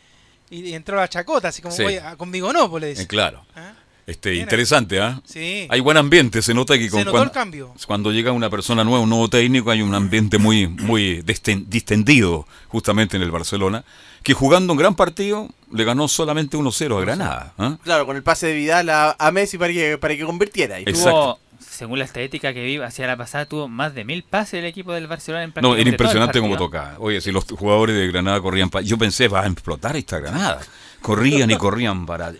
[0.50, 1.84] y entró a la chacota, así como, Sí.
[1.84, 3.04] "Oye, ah, conmigo no, pues le dice.
[3.04, 3.44] Eh, claro.
[3.56, 3.74] ¿Ah?
[4.08, 5.20] Este, Bien, interesante, ¿ah?
[5.26, 5.66] Sí.
[5.68, 7.74] Hay buen ambiente, se nota que Se con notó cuan- el cambio.
[7.88, 12.46] cuando llega una persona nueva, un nuevo técnico, hay un ambiente muy, muy desten- distendido
[12.68, 13.84] justamente en el Barcelona,
[14.22, 17.54] que jugando un gran partido le ganó solamente 1-0 a Granada.
[17.58, 17.78] ¿ah?
[17.84, 20.80] Claro, con el pase de Vidal a, a Messi para que, para que convirtiera.
[20.80, 21.10] Y Exacto.
[21.10, 21.40] Tuvo,
[21.76, 24.94] según la estadística que vi hacia la pasada, tuvo más de mil pases el equipo
[24.94, 26.66] del Barcelona en No, era impresionante el partido.
[26.66, 26.96] tocaba.
[27.00, 28.84] Oye, si los jugadores de Granada corrían para...
[28.84, 30.62] Yo pensé, va a explotar esta Granada.
[31.02, 32.34] Corrían y corrían para...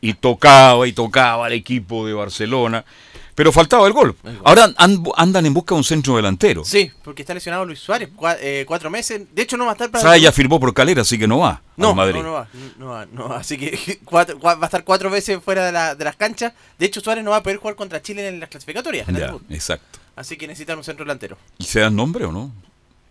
[0.00, 2.84] Y tocaba y tocaba al equipo de Barcelona.
[3.34, 4.14] Pero faltaba el gol.
[4.44, 6.64] Ahora an- andan en busca de un centro delantero.
[6.64, 9.22] Sí, porque está lesionado Luis Suárez, cua- eh, cuatro meses.
[9.34, 10.02] De hecho, no va a estar para.
[10.02, 12.16] Sá ya firmó por Calera, así que no va No, Madrid.
[12.16, 13.38] no, no va, no va, no va.
[13.38, 16.52] Así que cuatro- va a estar cuatro veces fuera de, la- de las canchas.
[16.78, 19.08] De hecho, Suárez no va a poder jugar contra Chile en las clasificatorias.
[19.08, 19.98] en el Ya, exacto.
[20.14, 21.38] Así que necesitan un centro delantero.
[21.58, 22.52] ¿Y se dan nombre o no?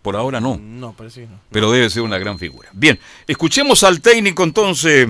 [0.02, 0.56] Por ahora no.
[0.56, 1.40] No, parece que no.
[1.50, 2.68] Pero debe ser una gran figura.
[2.72, 5.08] Bien, escuchemos al técnico entonces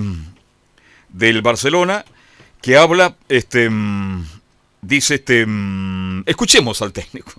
[1.09, 2.03] del Barcelona
[2.61, 4.25] que habla, este, mm,
[4.83, 7.31] dice, este, mm, escuchemos al técnico.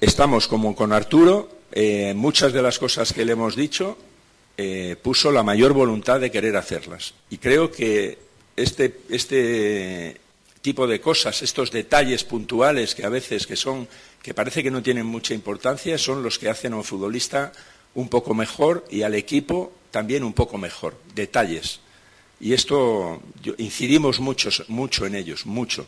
[0.00, 3.98] Estamos como con Arturo, eh, muchas de las cosas que le hemos dicho,
[4.56, 7.14] eh, puso la mayor voluntad de querer hacerlas.
[7.30, 8.18] Y creo que
[8.56, 10.20] este, este
[10.62, 13.88] tipo de cosas, estos detalles puntuales que a veces que son,
[14.22, 17.52] que parece que no tienen mucha importancia, son los que hacen a un futbolista
[17.94, 20.96] un poco mejor y al equipo también un poco mejor.
[21.14, 21.80] Detalles.
[22.40, 23.20] Y esto
[23.58, 25.86] incidimos mucho, mucho en ellos, mucho.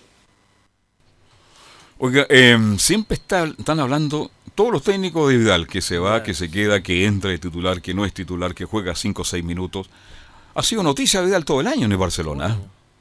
[2.03, 6.51] Oiga, em, siempre están hablando todos los técnicos de Vidal, que se va, que se
[6.51, 9.91] queda, que entra de titular, que no es titular, que juega 5 o 6 minutos.
[10.55, 12.59] Ha sido noticia Vidal todo el año en el Barcelona.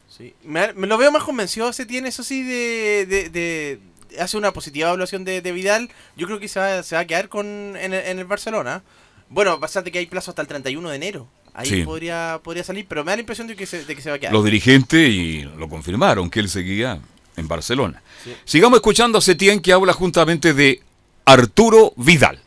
[0.10, 0.34] Sí.
[0.44, 3.80] Me, lo veo más convencido, se tiene eso sí de,
[4.20, 5.90] hace una positiva evaluación de, Vidal.
[6.18, 8.84] Yo creo que se va, se va a quedar con en el, Barcelona.
[9.30, 11.28] Bueno, bastante que hay plazo hasta el 31 de enero.
[11.54, 14.10] Ahí podría, podría salir, pero me da la impresión de que, se, de que se
[14.10, 14.34] va a quedar.
[14.34, 17.00] Los dirigentes y lo confirmaron que él seguía
[17.38, 18.02] en Barcelona.
[18.46, 20.82] Sigamos escuchando a Setién que habla juntamente de
[21.26, 22.40] Arturo Vidal.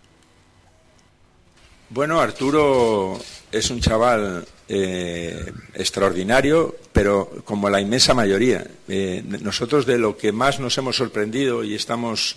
[1.90, 8.66] Bueno, Arturo es un chaval eh, extraordinario, pero como la inmensa mayoría.
[8.88, 12.37] Eh, nosotros de lo que más nos hemos sorprendido y estamos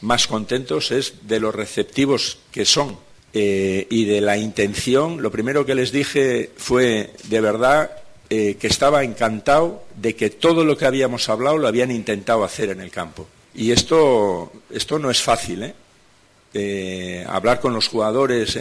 [0.00, 2.96] más contentos es de los receptivos que son
[3.32, 5.22] eh, y de la intención.
[5.22, 7.90] Lo primero que les dije fue, de verdad,
[8.34, 12.70] eh, que estaba encantado de que todo lo que habíamos hablado lo habían intentado hacer
[12.70, 13.28] en el campo.
[13.54, 15.74] Y esto, esto no es fácil, ¿eh?
[16.54, 18.58] eh hablar con los jugadores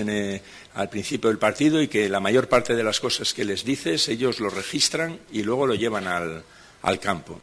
[0.75, 4.09] al principio del partido y que la mayor parte de las cosas que les dices
[4.09, 6.43] ellos lo registran y luego lo llevan al,
[6.81, 7.39] al campo.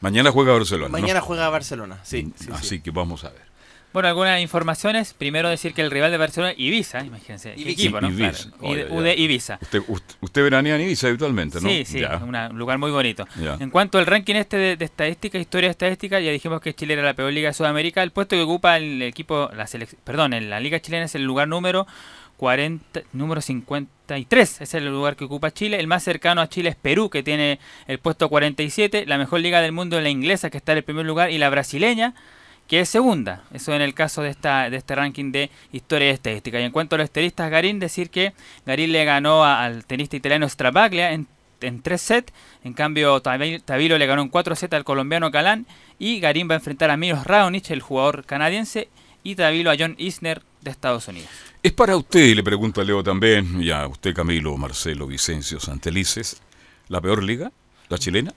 [0.00, 0.30] Mañana.
[0.30, 0.88] juega Barcelona.
[0.88, 2.32] Mañana juega Barcelona, sí.
[2.50, 3.45] Así que vamos a ver.
[3.92, 5.14] Bueno, algunas informaciones.
[5.14, 7.54] Primero decir que el rival de Barcelona, Ibiza, imagínense.
[7.54, 8.08] Equipo, ¿no?
[8.08, 8.50] Ibiza.
[9.16, 9.58] Ibiza.
[9.62, 9.82] Usted,
[10.20, 11.68] usted, veranea en Ibiza habitualmente, ¿no?
[11.68, 13.26] Sí, sí, un lugar muy bonito.
[13.58, 17.14] En cuanto al ranking este de, estadística, historia estadística, ya dijimos que Chile era la
[17.14, 18.02] peor liga de Sudamérica.
[18.02, 19.66] El puesto que ocupa el equipo, la
[20.04, 21.86] perdón, en la liga chilena es el lugar número
[22.36, 25.78] 40, número 53, es el lugar que ocupa Chile.
[25.80, 29.06] El más cercano a Chile es Perú, que tiene el puesto 47.
[29.06, 31.38] La mejor liga del mundo es la inglesa, que está en el primer lugar, y
[31.38, 32.14] la brasileña,
[32.68, 33.44] que es segunda.
[33.52, 36.60] Eso en el caso de esta de este ranking de historia y estadística.
[36.60, 38.32] Y en cuanto a los tenistas, Garín, decir que
[38.64, 41.26] Garín le ganó al tenista italiano Stravaglia en,
[41.60, 42.32] en tres sets.
[42.64, 45.66] En cambio, Tavilo le ganó en cuatro sets al colombiano Calán.
[45.98, 48.88] Y Garín va a enfrentar a Miros Raonic, el jugador canadiense.
[49.22, 51.28] Y Tavilo a John Isner de Estados Unidos.
[51.62, 56.40] Es para usted, le pregunto a Leo también, y a usted Camilo, Marcelo, Vicencio, Santelices,
[56.88, 57.50] ¿la peor liga?
[57.88, 58.32] ¿La chilena?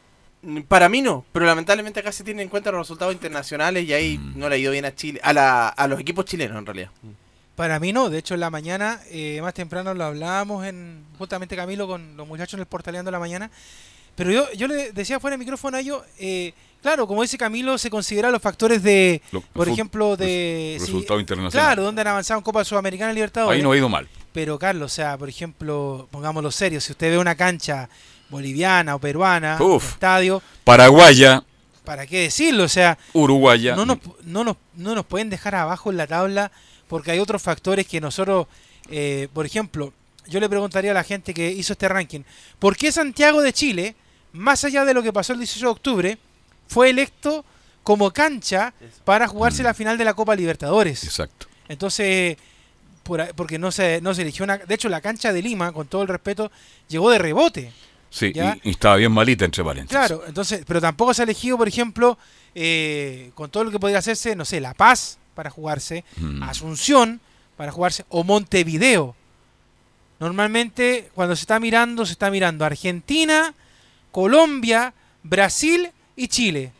[0.67, 4.17] Para mí no, pero lamentablemente acá se tienen en cuenta los resultados internacionales y ahí
[4.17, 4.39] mm.
[4.39, 6.91] no le ha ido bien a Chile, a, la, a los equipos chilenos en realidad.
[7.55, 11.57] Para mí no, de hecho en la mañana, eh, más temprano lo hablábamos en justamente
[11.57, 13.51] Camilo con los muchachos en el portaleando la mañana,
[14.15, 17.77] pero yo, yo le decía fuera del micrófono a ellos, eh, claro, como dice Camilo,
[17.77, 19.21] se considera los factores de,
[19.51, 20.77] por ejemplo, de...
[20.79, 21.51] Resultado internacional.
[21.67, 23.57] Claro, donde han avanzado en Copa Sudamericana y Libertadores.
[23.57, 24.07] Ahí no ha ido mal.
[24.31, 27.89] Pero Carlos, o sea, por ejemplo, pongámoslo serio, si usted ve una cancha
[28.29, 30.41] boliviana o peruana, estadio.
[30.63, 31.43] Paraguaya.
[31.83, 32.65] ¿Para qué decirlo?
[32.65, 33.75] O sea, Uruguaya.
[33.75, 36.51] No nos, no, nos, no nos pueden dejar abajo en la tabla
[36.87, 38.47] porque hay otros factores que nosotros,
[38.89, 39.93] eh, por ejemplo,
[40.27, 42.21] yo le preguntaría a la gente que hizo este ranking,
[42.59, 43.95] ¿por qué Santiago de Chile,
[44.33, 46.17] más allá de lo que pasó el 18 de octubre,
[46.67, 47.45] fue electo
[47.83, 48.73] como cancha
[49.05, 49.65] para jugarse mm.
[49.65, 51.03] la final de la Copa Libertadores?
[51.03, 51.47] Exacto.
[51.67, 52.37] Entonces,
[53.35, 54.57] porque no se, no se eligió una...
[54.57, 56.51] De hecho, la cancha de Lima, con todo el respeto,
[56.87, 57.71] llegó de rebote.
[58.09, 59.97] Sí, y, estaba bien malita entre paréntesis.
[59.97, 62.17] Claro, entonces, pero tampoco se ha elegido, por ejemplo,
[62.55, 66.43] eh, con todo lo que podría hacerse, no sé, La Paz para jugarse, mm.
[66.43, 67.21] Asunción
[67.55, 69.15] para jugarse, o Montevideo.
[70.19, 73.53] Normalmente, cuando se está mirando, se está mirando Argentina,
[74.11, 74.93] Colombia,
[75.23, 76.71] Brasil y Chile.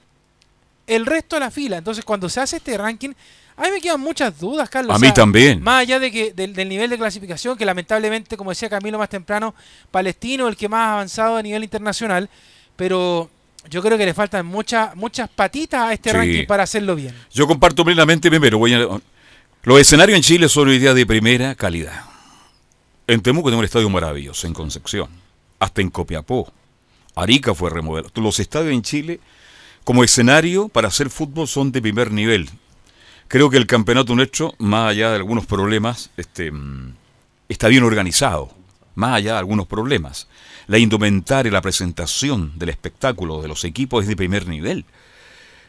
[0.87, 1.77] El resto de la fila.
[1.77, 3.11] Entonces, cuando se hace este ranking,
[3.59, 4.95] a mí me quedan muchas dudas, Carlos.
[4.95, 5.61] A mí también.
[5.61, 9.53] Más allá de que del, nivel de clasificación, que lamentablemente, como decía Camilo más temprano,
[9.91, 12.29] Palestino el que más ha avanzado a nivel internacional,
[12.77, 13.29] pero
[13.69, 17.13] yo creo que le faltan muchas muchas patitas a este ranking para hacerlo bien.
[17.33, 18.87] Yo comparto plenamente, primero, voy a,
[19.63, 22.05] los escenarios en Chile son hoy día de primera calidad.
[23.07, 25.09] En Temuco tenemos un estadio maravilloso, en Concepción,
[25.59, 26.49] hasta en Copiapó.
[27.13, 28.09] Arica fue remodelado.
[28.21, 29.19] Los estadios en Chile,
[29.83, 32.49] como escenario para hacer fútbol, son de primer nivel.
[33.29, 36.95] Creo que el campeonato nuestro, más allá de algunos problemas, este, mm,
[37.47, 38.49] está bien organizado,
[38.95, 40.27] más allá de algunos problemas.
[40.65, 44.83] La indumentaria, la presentación del espectáculo de los equipos es de primer nivel.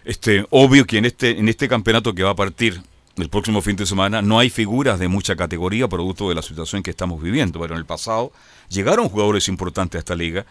[0.06, 2.80] Este, obvio que en este, en este campeonato que va a partir
[3.18, 6.82] el próximo fin de semana no hay figuras de mucha categoría producto de la situación
[6.82, 8.32] que estamos viviendo, pero en el pasado
[8.70, 10.46] llegaron jugadores importantes a esta liga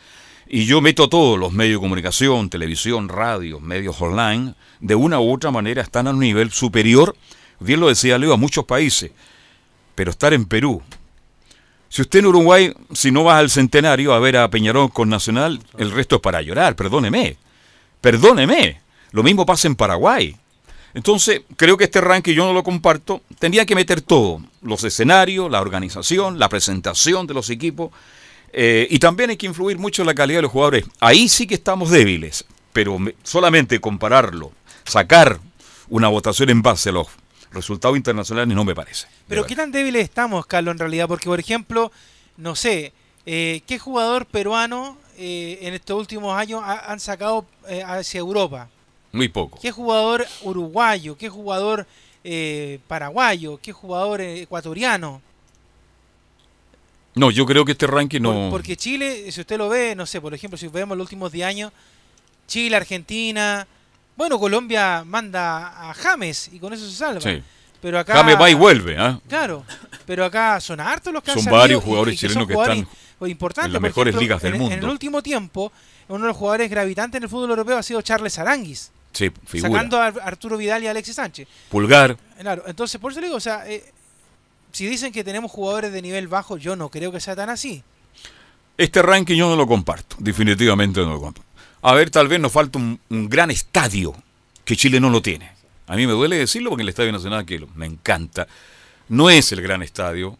[0.49, 5.31] y yo meto todos los medios de comunicación, televisión, radio, medios online, de una u
[5.31, 7.15] otra manera están a un nivel superior,
[7.59, 9.11] bien lo decía Leo, a muchos países.
[9.93, 10.81] Pero estar en Perú,
[11.91, 15.59] Si usted en Uruguay, si no va al centenario a ver a Peñarol con Nacional,
[15.77, 17.37] el resto es para llorar, perdóneme.
[17.99, 18.79] Perdóneme.
[19.11, 20.35] Lo mismo pasa en Paraguay.
[20.93, 23.21] Entonces, creo que este ranking yo no lo comparto.
[23.39, 27.91] Tendría que meter todo, los escenarios, la organización, la presentación de los equipos.
[28.53, 30.85] Eh, y también hay que influir mucho en la calidad de los jugadores.
[30.99, 34.51] Ahí sí que estamos débiles, pero me- solamente compararlo,
[34.85, 35.39] sacar
[35.89, 37.07] una votación en base a los
[37.51, 39.07] resultados internacionales no me parece.
[39.27, 41.91] Pero qué tan débiles estamos, Carlos, en realidad, porque por ejemplo,
[42.37, 42.93] no sé,
[43.25, 48.69] eh, ¿qué jugador peruano eh, en estos últimos años ha- han sacado eh, hacia Europa?
[49.11, 49.57] Muy poco.
[49.59, 51.17] ¿Qué jugador uruguayo?
[51.17, 51.87] ¿Qué jugador
[52.87, 53.59] paraguayo?
[53.61, 55.21] ¿Qué jugador ecuatoriano?
[57.19, 58.31] No, yo creo que este ranking no...
[58.33, 61.31] Por- porque Chile, si usted lo ve, no sé, por ejemplo, si vemos los últimos
[61.31, 61.73] 10 años,
[62.47, 63.67] Chile, Argentina,
[64.15, 67.21] bueno, Colombia manda a James y con eso se salva.
[67.21, 67.41] Sí.
[67.81, 69.19] Pero acá James va y vuelve, ¿ah?
[69.29, 69.63] Claro,
[70.05, 72.77] pero acá son hartos los que Son varios jugadores y chilenos que están
[73.21, 73.67] im- importantes.
[73.67, 74.91] en las mejores ejemplo, ligas del en- En el mundo.
[74.91, 75.71] último tiempo,
[76.09, 79.71] uno de los jugadores gravitantes en el fútbol europeo ha sido Charles Aranguis, Sí, figura.
[79.71, 81.47] sacando a Arturo Vidal y a Alexis Sánchez.
[81.69, 82.17] Pulgar.
[82.39, 83.83] Claro, entonces por eso le digo, o sea, eh,
[84.71, 87.83] si dicen que tenemos jugadores de nivel bajo, yo no creo que sea tan así.
[88.77, 91.49] Este ranking yo no lo comparto, definitivamente no lo comparto.
[91.81, 94.13] A ver, tal vez nos falta un, gran estadio
[94.65, 95.51] que Chile no lo tiene.
[95.87, 98.47] A mí me duele decirlo porque el Estadio Nacional, que me encanta,
[99.07, 100.37] no es el gran estadio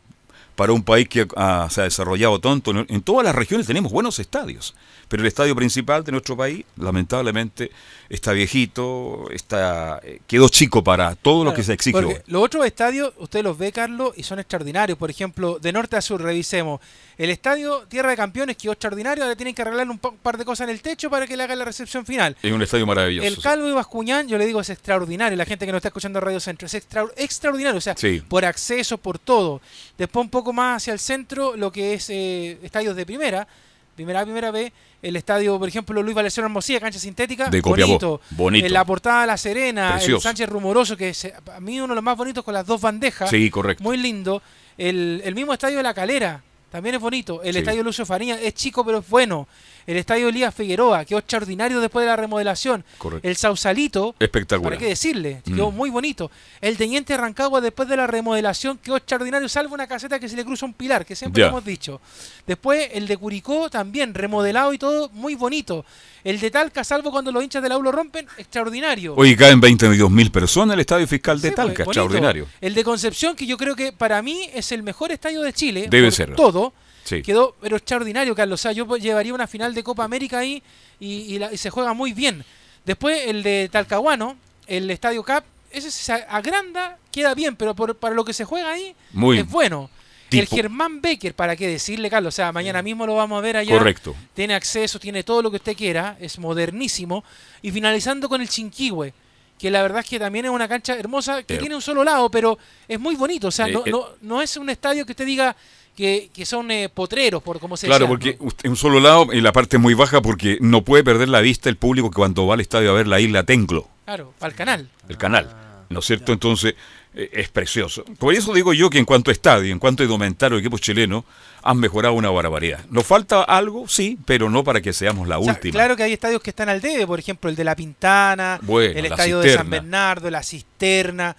[0.60, 2.72] para un país que ah, se ha desarrollado tanto.
[2.72, 4.76] En, en todas las regiones tenemos buenos estadios,
[5.08, 7.72] pero el estadio principal de nuestro país, lamentablemente,
[8.10, 12.16] está viejito, está eh, quedó chico para todo lo que se exige hoy.
[12.28, 14.98] los otros estadios, usted los ve, Carlos, y son extraordinarios.
[14.98, 16.82] Por ejemplo, de norte a sur, revisemos.
[17.18, 20.44] El estadio Tierra de Campeones quedó extraordinario, ahora tienen que arreglar un pa- par de
[20.46, 22.36] cosas en el techo para que le hagan la recepción final.
[22.44, 23.28] Es un estadio maravilloso.
[23.28, 25.38] El Calvo y Bascuñán, yo le digo, es extraordinario.
[25.38, 27.78] La gente que no está escuchando Radio Centro, es extra- extraordinario.
[27.78, 28.22] O sea, Sí.
[28.28, 29.62] por acceso, por todo.
[29.98, 33.48] Después, un poco más hacia el centro, lo que es eh, estadios de primera,
[33.96, 34.72] primera A, primera B.
[35.02, 38.20] El estadio, por ejemplo, Luis Valecero Hermosilla, cancha sintética, De bonito.
[38.32, 38.66] bonito.
[38.66, 40.20] En la portada La Serena, el.
[40.20, 42.82] Sánchez Rumoroso, que es eh, a mí uno de los más bonitos con las dos
[42.82, 43.30] bandejas.
[43.30, 43.84] Sí, correcto.
[43.84, 44.42] Muy lindo.
[44.78, 47.42] El, el mismo estadio de La Calera, también es bonito.
[47.44, 47.60] El Sí.
[47.60, 49.48] estadio Lucio Fariña es chico pero es bueno.
[49.90, 52.86] El estadio Elías Figueroa, quedó extraordinario después de la remodelación.
[53.00, 53.28] Correcto.
[53.28, 54.74] El Sausalito, Espectacular.
[54.74, 55.42] ¿para qué decirle?
[55.44, 55.76] Quedó Mm.
[55.76, 56.30] muy bonito.
[56.62, 60.46] El Teniente Rancagua después de la remodelación quedó extraordinario, salvo una caseta que se le
[60.46, 62.00] cruza un pilar, que siempre hemos dicho.
[62.46, 65.84] Después el de Curicó también, remodelado y todo, muy bonito.
[66.24, 69.16] El de Talca, salvo cuando los hinchas del AU lo rompen, extraordinario.
[69.18, 72.46] Hoy caen 22 mil personas el estadio fiscal de Sí, Talca, pues, extraordinario.
[72.62, 75.88] El de Concepción, que yo creo que para mí es el mejor estadio de Chile.
[75.90, 76.36] Debe por serlo.
[76.36, 76.74] Todo.
[77.04, 77.22] Sí.
[77.22, 78.60] Quedó, pero extraordinario, Carlos.
[78.60, 80.62] O sea, yo llevaría una final de Copa América ahí
[81.00, 82.44] y, y la- y se juega muy bien.
[82.86, 84.36] Después el de Talcahuano,
[84.68, 88.72] el Estadio Cap, ese se agranda, queda bien, pero por- para lo que se juega
[88.72, 89.90] ahí Muy es bueno.
[90.32, 92.34] El tipo- Germán Becker, ¿para qué decirle, Carlos?
[92.34, 93.76] O sea, mañana mismo lo vamos a ver allá.
[93.78, 94.16] Correcto.
[94.36, 97.24] Tiene acceso, tiene todo lo que usted quiera, es modernísimo.
[97.64, 99.12] Y finalizando con el Chinquihue,
[99.58, 102.30] que la verdad es que también es una cancha hermosa, que tiene un solo lado,
[102.30, 103.48] pero es muy bonito.
[103.48, 103.90] O sea, Eh, no, eh.
[103.92, 105.56] no, no es un estadio que usted diga
[106.00, 108.48] que, que son eh, potreros, por como se Claro, decía, porque ¿no?
[108.48, 111.42] usted- en un solo lado, y la parte muy baja, porque no puede perder la
[111.42, 114.54] vista el público que cuando va al estadio a ver la isla Tenclo, Claro, el
[114.56, 114.90] canal.
[115.10, 115.54] el canal.
[115.90, 116.32] ¿No es cierto?
[116.32, 116.76] Entonces,
[117.16, 118.06] eh, es precioso.
[118.18, 120.80] Por eso digo yo que en cuanto a estadio, en cuanto a indumentario de equipos
[120.80, 121.26] chilenos,
[121.64, 122.86] han mejorado una barbaridad.
[122.90, 123.86] ¿Nos falta algo?
[123.90, 125.74] Sí, pero no para que seamos la O sea, última.
[125.74, 128.94] claro que hay estadios que están al debe, por ejemplo, el de La Pintana, Bueno,
[128.98, 129.82] el la estadio de San Cisterna.
[129.82, 130.69] Bernardo, la Cisterna.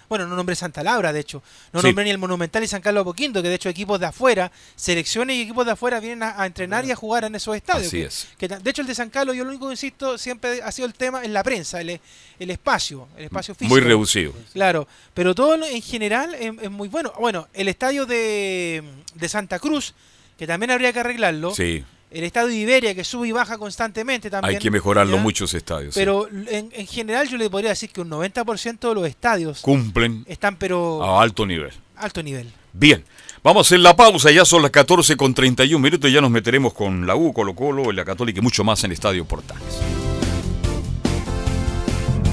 [0.07, 1.41] Bueno, no nombré Santa Laura, de hecho.
[1.73, 1.87] No Sí.
[1.87, 5.35] nombré ni el Monumental y San Carlos Apoquindo, que de hecho equipos de afuera, selecciones
[5.35, 7.87] y equipos de afuera vienen a, a entrenar y a jugar en esos estadios.
[7.87, 8.27] Así que- es.
[8.37, 10.71] que ta- de hecho, el de San Carlos, yo lo único que insisto, siempre ha
[10.71, 11.99] sido el tema en la prensa, el,
[12.39, 13.73] el espacio, el espacio físico.
[13.73, 14.33] Muy reducido.
[14.53, 17.11] Claro, pero todo en general es, es muy bueno.
[17.19, 18.83] Bueno, el estadio de,
[19.15, 19.93] de Santa Cruz,
[20.37, 21.53] que también habría que arreglarlo.
[21.55, 24.55] Sí, El estadio de Iberia, que sube y baja constantemente también.
[24.55, 25.21] hay que mejorarlo ¿ya?
[25.23, 25.93] muchos estadios.
[25.93, 25.99] sí.
[26.01, 30.25] Pero en, en general yo le podría decir que un 90% de los estadios Cumplen
[30.27, 31.71] están pero a alto nivel.
[31.95, 32.51] alto nivel.
[32.73, 33.03] Bien,
[33.43, 36.31] vamos a hacer la pausa, ya son las 14 con 31 minutos y ya nos
[36.31, 39.63] meteremos con la U, Colo Colo, la Católica y mucho más en Estadio Portales.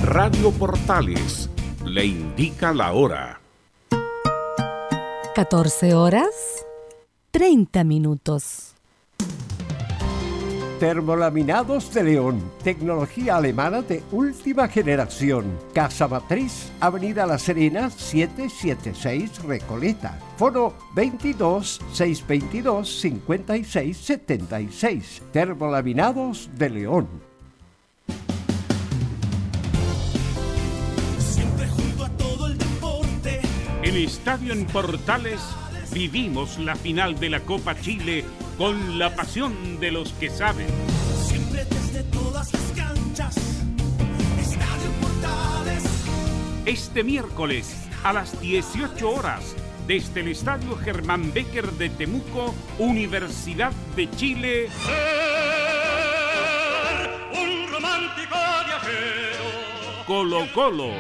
[0.05, 1.49] Radio Portales
[1.85, 3.41] le indica la hora.
[5.35, 6.29] 14 horas
[7.31, 8.75] 30 minutos.
[10.79, 15.59] Termolaminados de León, tecnología alemana de última generación.
[15.75, 20.21] Casa Matriz, Avenida La Serena, 776 Recoleta.
[20.37, 25.23] Foro 22 622 56 76.
[25.33, 27.09] Termolaminados de León.
[33.83, 35.41] El estadio en Portales
[35.93, 38.25] Vivimos la final de la Copa Chile
[38.59, 40.67] con la pasión de los que saben.
[41.27, 43.37] Siempre desde todas las canchas.
[44.41, 45.85] Estadio Portales.
[46.67, 49.55] Este miércoles a las 18 horas
[49.87, 54.69] desde el Estadio Germán Becker de Temuco, Universidad de Chile.
[57.33, 60.05] Un romántico viajero.
[60.05, 60.91] Colo Colo.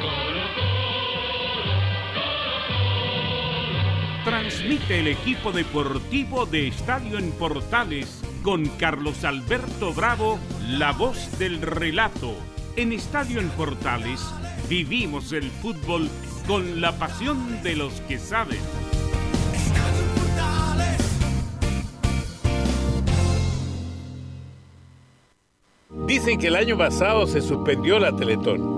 [4.48, 10.38] Transmite el equipo deportivo de Estadio en Portales con Carlos Alberto Bravo,
[10.70, 12.34] la voz del relato.
[12.74, 14.22] En Estadio en Portales
[14.66, 16.08] vivimos el fútbol
[16.46, 18.58] con la pasión de los que saben.
[26.06, 28.77] Dicen que el año pasado se suspendió la Teletón,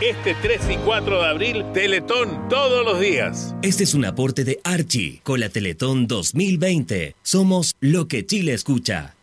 [0.00, 3.54] Este 3 y 4 de abril, Teletón todos los días.
[3.60, 7.16] Este es un aporte de Archie con la Teletón 2020.
[7.22, 9.14] Somos lo que Chile escucha.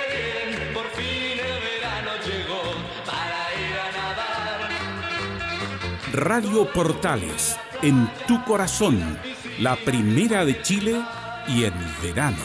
[6.13, 9.17] Radio Portales, en tu corazón,
[9.59, 11.01] la primera de Chile
[11.47, 12.35] y en verano.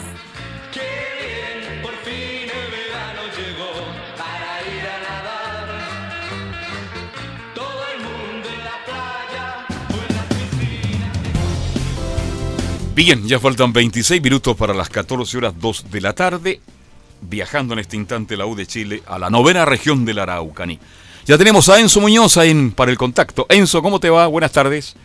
[1.82, 1.90] El
[2.70, 3.20] verano
[8.62, 10.26] la la.
[12.94, 16.60] Bien, ya faltan 26 minutos para las 14 horas 2 de la tarde,
[17.20, 20.78] viajando en este instante la U de Chile a la novena región del Araucani.
[21.26, 23.46] Ya tenemos a Enzo Muñoz en, para el contacto.
[23.48, 24.26] Enzo, ¿cómo te va?
[24.28, 24.96] Buenas tardes.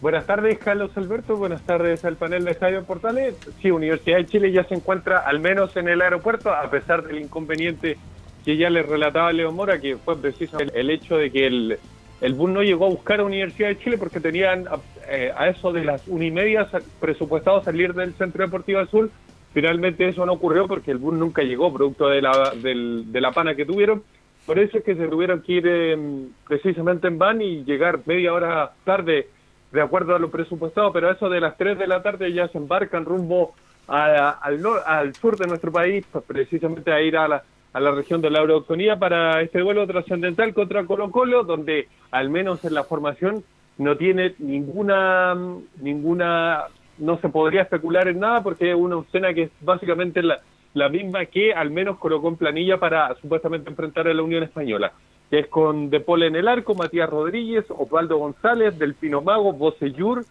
[0.00, 1.36] Buenas tardes, Carlos Alberto.
[1.36, 3.34] Buenas tardes al panel de Estadio Portales.
[3.60, 7.18] Sí, Universidad de Chile ya se encuentra al menos en el aeropuerto, a pesar del
[7.22, 7.96] inconveniente
[8.44, 11.78] que ya le relataba Leo Mora, que fue precisamente el hecho de que el,
[12.20, 14.66] el no llegó a buscar a Universidad de Chile porque tenían
[15.08, 16.68] eh, a eso de las una y media
[17.00, 19.10] presupuestado salir del Centro Deportivo Azul.
[19.52, 23.32] Finalmente eso no ocurrió porque el bus nunca llegó, producto de la, del- de la
[23.32, 24.04] pana que tuvieron.
[24.46, 25.98] Por eso es que se tuvieron que ir eh,
[26.46, 29.28] precisamente en van y llegar media hora tarde,
[29.72, 32.58] de acuerdo a lo presupuestado, pero eso de las 3 de la tarde ya se
[32.58, 33.54] embarcan rumbo
[33.88, 37.80] a- al, nor- al sur de nuestro país, pues, precisamente a ir a la, a
[37.80, 42.64] la región de la Araucanía para este vuelo trascendental contra Colo Colo, donde al menos
[42.64, 43.42] en la formación
[43.78, 45.36] no tiene ninguna,
[45.80, 46.64] ninguna,
[46.98, 50.40] no se podría especular en nada porque es una escena que es básicamente la,
[50.76, 54.92] la misma que al menos colocó en planilla para supuestamente enfrentar a la Unión Española,
[55.30, 60.24] que es con De Paul en el arco, Matías Rodríguez, Osvaldo González, Delfino Mago, Bocellur,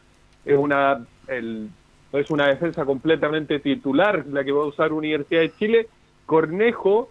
[0.46, 1.70] es una, el,
[2.14, 5.88] es una defensa completamente titular la que va a usar Universidad de Chile,
[6.28, 7.10] Cornejo,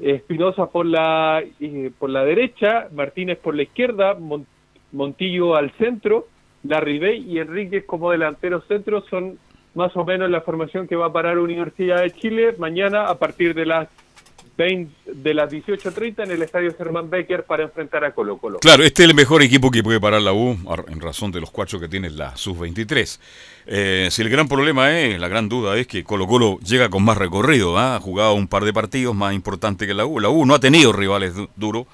[0.00, 4.46] Espinosa por la eh, por la derecha, Martínez por la izquierda, Mon-
[4.90, 6.26] Montillo al centro,
[6.64, 9.38] Larribey y Enríquez como delanteros centros son
[9.74, 13.54] más o menos la formación que va a parar Universidad de Chile mañana a partir
[13.54, 13.88] de las
[14.58, 18.58] 20, de las 18.30 en el Estadio Germán Becker para enfrentar a Colo Colo.
[18.58, 20.58] Claro, este es el mejor equipo que puede parar la U
[20.88, 23.18] en razón de los cuatro que tiene la sub-23.
[23.66, 27.02] Eh, si el gran problema es, la gran duda es que Colo Colo llega con
[27.02, 27.96] más recorrido, ¿ah?
[27.96, 30.20] ha jugado un par de partidos más importantes que la U.
[30.20, 31.86] La U no ha tenido rivales du- duros,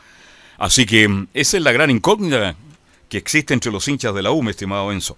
[0.58, 2.56] así que mm, esa es la gran incógnita
[3.08, 5.16] que existe entre los hinchas de la U, mi estimado Enzo.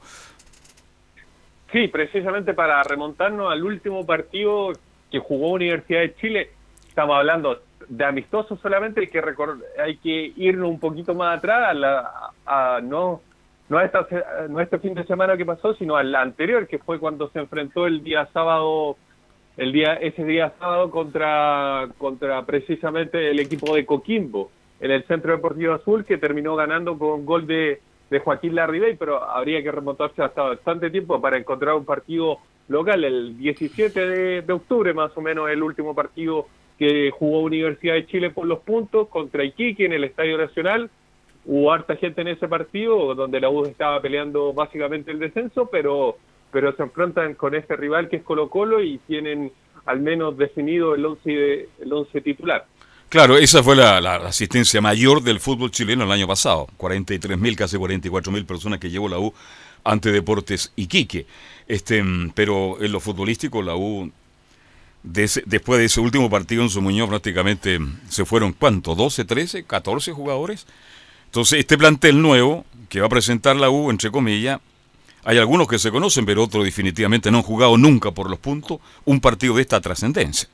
[1.72, 4.72] Sí, precisamente para remontarnos al último partido
[5.10, 6.50] que jugó Universidad de Chile,
[6.88, 9.22] estamos hablando de amistosos solamente, hay que
[9.80, 12.10] hay que irnos un poquito más atrás, a la-
[12.46, 13.20] a- no,
[13.68, 14.06] no, a esta,
[14.48, 17.86] no este fin de semana que pasó, sino al anterior, que fue cuando se enfrentó
[17.86, 18.96] el día sábado
[19.56, 24.50] el día ese día sábado contra contra precisamente el equipo de Coquimbo
[24.80, 27.80] en el Centro Deportivo Azul que terminó ganando con un gol de,
[28.10, 32.38] de Joaquín Larribey, pero habría que remontarse hasta bastante tiempo para encontrar un partido
[32.68, 33.04] local.
[33.04, 36.46] El 17 de, octubre más o menos el último partido
[36.78, 40.90] que jugó Universidad de Chile por los puntos contra Iquique en el Estadio Nacional.
[41.46, 46.16] Hubo harta gente en ese partido donde la U estaba peleando básicamente el descenso, pero
[46.52, 49.52] pero se enfrentan con este rival que es Colo Colo y tienen
[49.86, 52.66] al menos definido el 11 de- el once titular.
[53.10, 56.68] Claro, esa fue la, asistencia mayor del fútbol chileno el año pasado.
[56.78, 59.34] 43.000, casi 44.000 personas que llevó la U
[59.82, 61.26] ante Deportes Iquique.
[61.66, 64.12] Este, mm, pero en lo futbolístico, la U,
[65.02, 68.96] después de ese último partido en su Muñoz, prácticamente mm, se fueron, ¿cuánto?
[68.96, 70.68] ¿12, 13, 14 jugadores?
[71.26, 74.60] Entonces, este plantel nuevo que va a presentar la U, entre comillas,
[75.24, 78.78] hay algunos que se conocen, pero otros definitivamente no han jugado nunca por los puntos
[79.04, 80.48] un partido de esta trascendencia.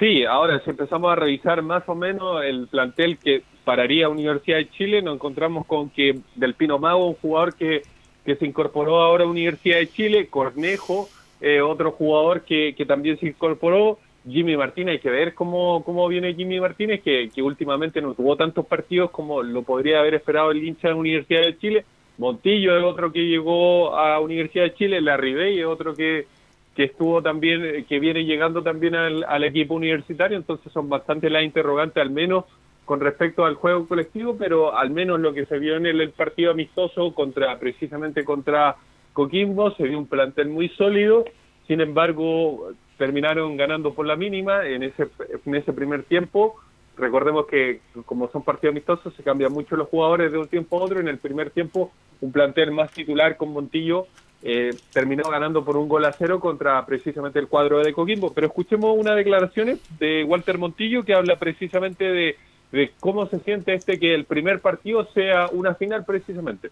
[0.00, 4.70] Sí, ahora si empezamos a revisar más o menos el plantel que pararía Universidad de
[4.70, 7.82] Chile, nos encontramos con que Del Pino Mago, un jugador que,
[8.24, 11.06] que se incorporó ahora a Universidad de Chile, Cornejo,
[11.42, 16.08] eh, otro jugador que, que también se incorporó, Jimmy Martínez, hay que ver cómo, cómo
[16.08, 20.50] viene Jimmy Martínez, que, que últimamente no tuvo tantos partidos como lo podría haber esperado
[20.50, 21.84] el hincha de Universidad de Chile.
[22.16, 26.26] Montillo es otro que llegó a Universidad de Chile, Larribey es otro que,
[26.74, 31.42] que estuvo también, eh, que viene llegando también al, equipo universitario, entonces son bastante las
[31.42, 32.44] interrogantes, al menos
[32.84, 36.10] con respecto al juego colectivo, pero al menos lo que se vio en el, el
[36.10, 38.76] partido amistoso contra, precisamente contra
[39.12, 41.24] Coquimbo, se vio un plantel muy sólido,
[41.66, 45.08] sin embargo, terminaron ganando por la mínima en ese,
[45.46, 46.56] en ese primer tiempo.
[46.98, 50.84] Recordemos que como son partidos amistosos se cambian mucho los jugadores de un tiempo a
[50.84, 51.00] otro.
[51.00, 54.06] En el primer tiempo un plantel más titular con Montillo
[54.42, 58.32] eh, terminó ganando por un gol a cero contra precisamente el cuadro de Coquimbo.
[58.32, 62.36] Pero escuchemos unas declaraciones de Walter Montillo que habla precisamente de,
[62.72, 66.70] de cómo se siente este que el primer partido sea una final precisamente.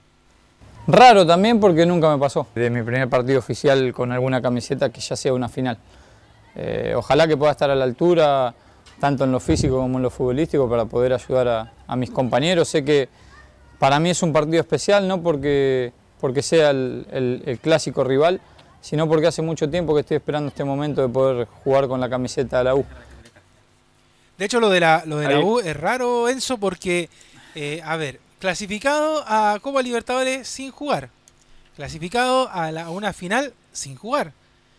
[0.87, 2.47] Raro también porque nunca me pasó.
[2.55, 5.77] De mi primer partido oficial con alguna camiseta que ya sea una final.
[6.57, 8.55] Eh, ojalá que pueda estar a la altura,
[8.99, 12.69] tanto en lo físico como en lo futbolístico, para poder ayudar a, a mis compañeros.
[12.69, 13.09] Sé que
[13.79, 18.41] para mí es un partido especial, no porque, porque sea el, el- el clásico rival,
[18.81, 22.09] sino porque hace mucho tiempo que estoy esperando este momento de poder jugar con la
[22.09, 22.85] camiseta de la U.
[24.37, 25.41] De hecho, lo de la, lo de la.
[25.41, 27.09] U es raro, Enzo, porque,
[27.55, 31.11] eh, a ver, clasificado a Copa Libertadores sin jugar.
[31.77, 34.33] Clasificado a, la- a una final sin jugar.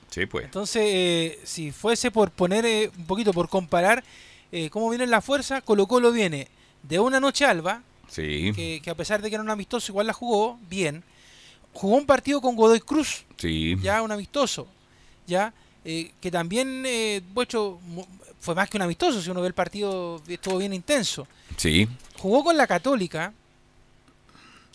[0.09, 0.45] Sí, pues.
[0.45, 4.03] Entonces, eh, si fuese por poner eh, un poquito, por comparar
[4.51, 6.47] eh, cómo viene la fuerza, Colo Colo viene
[6.83, 10.07] de una noche alba, Sí, que, que a pesar de que era un amistoso, igual
[10.07, 11.03] la jugó bien.
[11.74, 13.76] Jugó un partido con Godoy Cruz, sí.
[13.82, 14.67] ya un amistoso,
[15.26, 15.53] ya
[15.86, 17.22] eh, que también, eh,
[18.39, 21.28] fue más que un amistoso, si uno ve el partido, estuvo bien intenso.
[21.57, 21.88] Sí.
[22.17, 23.34] Jugó con la Católica,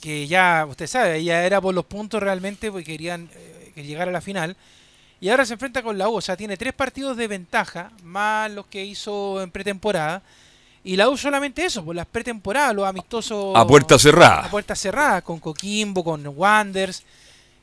[0.01, 4.11] que ya, usted sabe, ya era por los puntos realmente, porque querían eh, que llegara
[4.11, 4.57] a la final.
[5.21, 8.51] Y ahora se enfrenta con la U, o sea, tiene tres partidos de ventaja, más
[8.51, 10.23] los que hizo en pretemporada.
[10.85, 13.57] Y la U solamente eso, por las pretemporadas, los amistosos.
[13.57, 14.45] A puerta cerrada.
[14.45, 17.03] A puerta cerrada, con Coquimbo, con Wanders,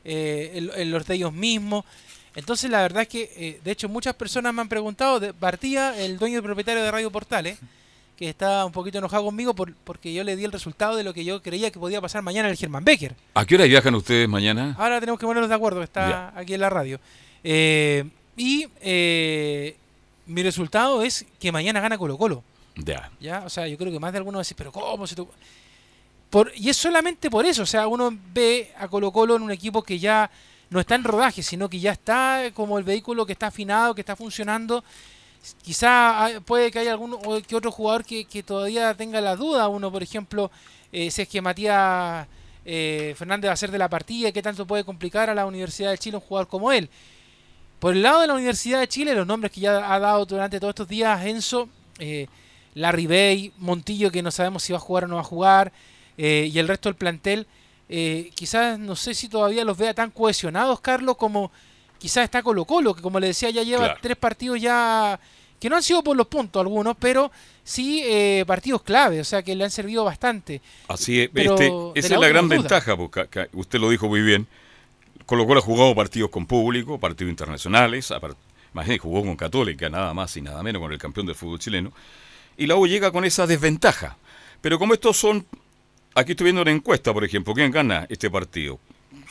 [0.03, 1.85] eh, en los de ellos mismos.
[2.35, 5.95] Entonces, la verdad es que, eh, de hecho, muchas personas me han preguntado, de Bartía,
[6.03, 7.59] el dueño y propietario de Radio Portales,
[8.17, 11.13] que está un poquito enojado conmigo por, porque yo le di el resultado de lo
[11.13, 13.15] que yo creía que podía pasar mañana en el Germán Becker.
[13.33, 14.75] ¿A qué hora viajan ustedes mañana?
[14.79, 16.33] Ahora tenemos que ponernos de acuerdo, está Ya.
[16.39, 16.99] aquí en la radio.
[17.43, 18.05] Eh,
[18.37, 19.75] y eh,
[20.27, 22.43] mi resultado es que mañana gana Colo Colo.
[23.19, 23.43] Ya.
[23.45, 25.15] O sea, yo creo que más de algunos va a decir, pero ¿cómo se
[26.55, 29.83] y es solamente por eso, o sea, uno ve a Colo Colo en un equipo
[29.83, 30.31] que ya
[30.69, 33.99] no está en rodaje, sino que ya está como el vehículo que está afinado, que
[34.01, 34.83] está funcionando.
[35.61, 39.67] Quizá hay- puede que haya algún que otro jugador que, todavía tenga la duda.
[39.67, 40.49] Uno, por ejemplo,
[40.93, 42.27] eh, si es que Matías
[42.63, 45.91] eh, Fernández va a ser de la partida qué tanto puede complicar a la Universidad
[45.91, 46.89] de Chile un jugador como él.
[47.79, 50.59] Por el lado de la Universidad de Chile, los nombres que ya ha dado durante
[50.59, 51.67] todos estos días Enzo,
[51.99, 52.27] eh,
[52.73, 55.71] Larry Bay, Montillo, que no sabemos si va a jugar o no va a jugar,
[56.17, 57.47] eh, y el resto del plantel,
[57.89, 61.51] eh, quizás no sé si todavía los vea tan cohesionados, Carlos, como
[61.99, 63.99] quizás está Colo Colo, que como le decía ya lleva Claro.
[64.01, 65.19] tres partidos ya,
[65.59, 67.31] que no han sido por los puntos algunos, pero
[67.63, 70.61] sí eh, partidos clave, o sea que le han servido bastante.
[70.87, 72.57] Así es, este, esa es la gran duda.
[72.57, 74.47] ventaja, porque usted lo dijo muy bien.
[75.25, 78.11] Colo Colo ha jugado partidos con público, partidos internacionales,
[78.73, 81.91] imagínate, jugó con Católica, nada más y nada menos con el campeón del fútbol chileno.
[82.61, 84.17] Y la U llega con esa desventaja.
[84.61, 85.47] Pero como estos son,
[86.13, 88.77] aquí estoy viendo una encuesta, por ejemplo, ¿quién gana este partido?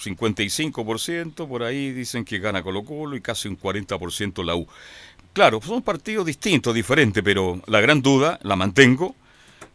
[0.03, 4.67] 55%, por ahí dicen que gana Colo Colo y casi un 40% la U.
[5.33, 9.15] Claro, son partidos distintos, diferentes, pero la gran duda, la mantengo,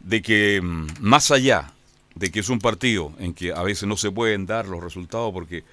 [0.00, 1.72] de que mm, más allá
[2.14, 5.32] de que es un partido en que a veces no se pueden dar los resultados
[5.32, 5.64] porque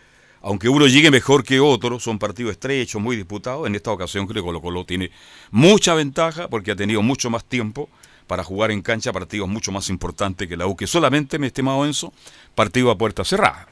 [0.43, 4.43] aunque uno llegue mejor que otro, son partidos estrechos, muy disputados, en esta ocasión creo
[4.43, 5.09] que Colo Colo tiene
[5.51, 7.89] mucha ventaja porque ha tenido mucho más tiempo
[8.27, 11.85] para jugar en cancha partidos mucho más importantes que la U, que solamente, mi estimado
[11.85, 12.13] Enzo,
[12.55, 13.67] partido a puerta cerrada.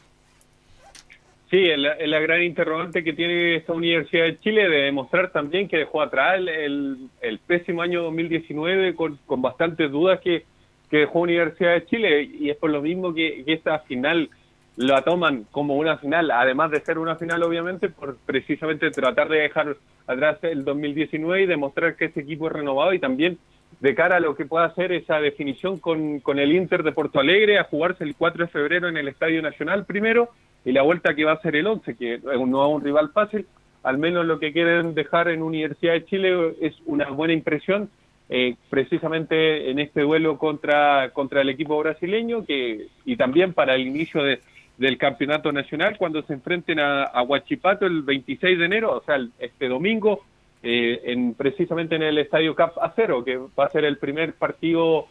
[1.49, 6.01] Sí, la, gran interrogante que tiene esta Universidad de Chile de demostrar también que dejó
[6.01, 10.45] atrás el pésimo año 2019 con, con bastantes dudas que,
[10.91, 14.29] que dejó Universidad de Chile y es por lo mismo que, que esta final
[14.77, 19.39] la toman como una final, además de ser una final obviamente, por precisamente tratar de
[19.39, 19.75] dejar
[20.07, 23.37] atrás el 2019 y demostrar que este equipo es renovado y también
[23.79, 27.19] de cara a lo que pueda hacer esa definición con, con el Inter de Porto
[27.19, 30.29] Alegre a jugarse el 4 de febrero en el Estadio Nacional primero
[30.65, 33.47] y la vuelta que va a ser el 11, que no es un rival fácil,
[33.83, 37.89] al menos lo que quieren dejar en Universidad de Chile es una buena impresión,
[38.29, 43.87] eh, precisamente en este duelo contra, contra el equipo brasileño que y también para el
[43.87, 44.39] inicio de,
[44.81, 49.15] del campeonato nacional cuando se enfrenten a, a Huachipato el 26 de enero, o sea,
[49.15, 50.23] el- este domingo,
[50.63, 55.07] eh, en, precisamente en el Estadio Cap Acero, que va a ser el primer partido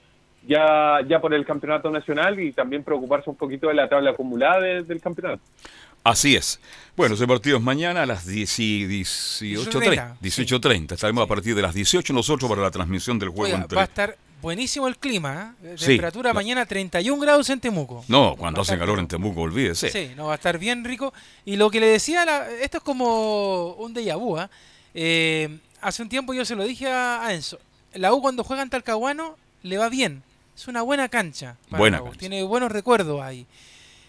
[0.47, 4.61] ya, ya por el campeonato nacional y también preocuparse un poquito de la tabla acumulada
[4.61, 5.43] de- del campeonato.
[6.03, 6.59] Así es.
[6.97, 10.17] Bueno, ese partido es mañana a las 10 y 18.30.
[10.21, 10.93] 18.30.
[10.95, 13.77] Estaremos a partir de las 18 nosotros para la transmisión del juego Oiga, entre...
[13.77, 15.55] va a estar buenísimo el clima.
[15.63, 15.75] ¿eh?
[15.77, 18.05] Sí, Temperatura mañana 31 grados en Temuco.
[18.09, 19.91] No, cuando hace calor en Temuco, olvídese.
[19.91, 21.13] Sí, no, va a estar bien rico.
[21.45, 24.37] Y lo que le decía, la- esto es como un déjà vu.
[24.39, 24.51] ¿ah?
[24.95, 27.59] Eh, hace un tiempo yo se lo dije a, Enzo.
[27.95, 30.23] La U cuando juega en Talcahuano le va bien.
[30.57, 31.57] Es una buena cancha.
[31.71, 32.07] para Buena la U.
[32.07, 32.19] cancha.
[32.21, 33.47] Tiene buenos recuerdos ahí.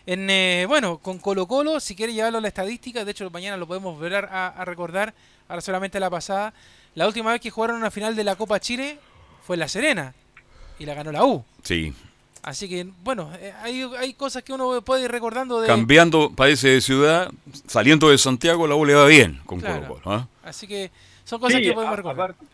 [0.06, 3.56] En, eh, bueno, con Colo Colo, si quiere llevarlo a la estadística, de hecho mañana
[3.58, 5.14] lo podemos ver a, a recordar,
[5.48, 6.54] ahora solamente la pasada.
[6.96, 8.98] La última vez que jugaron una final de la Copa Chile
[9.52, 10.14] fue en La Serena
[10.80, 11.44] y la ganó la U.
[11.64, 11.94] Sí.
[12.42, 15.68] Así que, bueno, eh, hay, hay cosas que uno puede ir recordando de...
[15.68, 17.30] Cambiando país de ciudad,
[17.68, 19.82] saliendo de Santiago, la U le va bien con Claro.
[19.90, 20.16] Colo Colo.
[20.16, 20.28] ¿ah?
[20.46, 20.90] Así que
[21.26, 22.30] son cosas Sí, que podemos recordar.
[22.32, 22.46] aparte-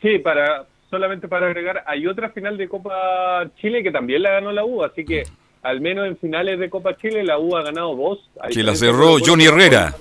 [0.00, 4.50] Sí, para solamente para agregar, hay otra final de Copa Chile que también la ganó
[4.52, 5.24] la U, así que
[5.62, 8.18] al menos en finales de Copa Chile la U ha ganado dos.
[8.50, 9.94] Que la cerró Johnny Herrera.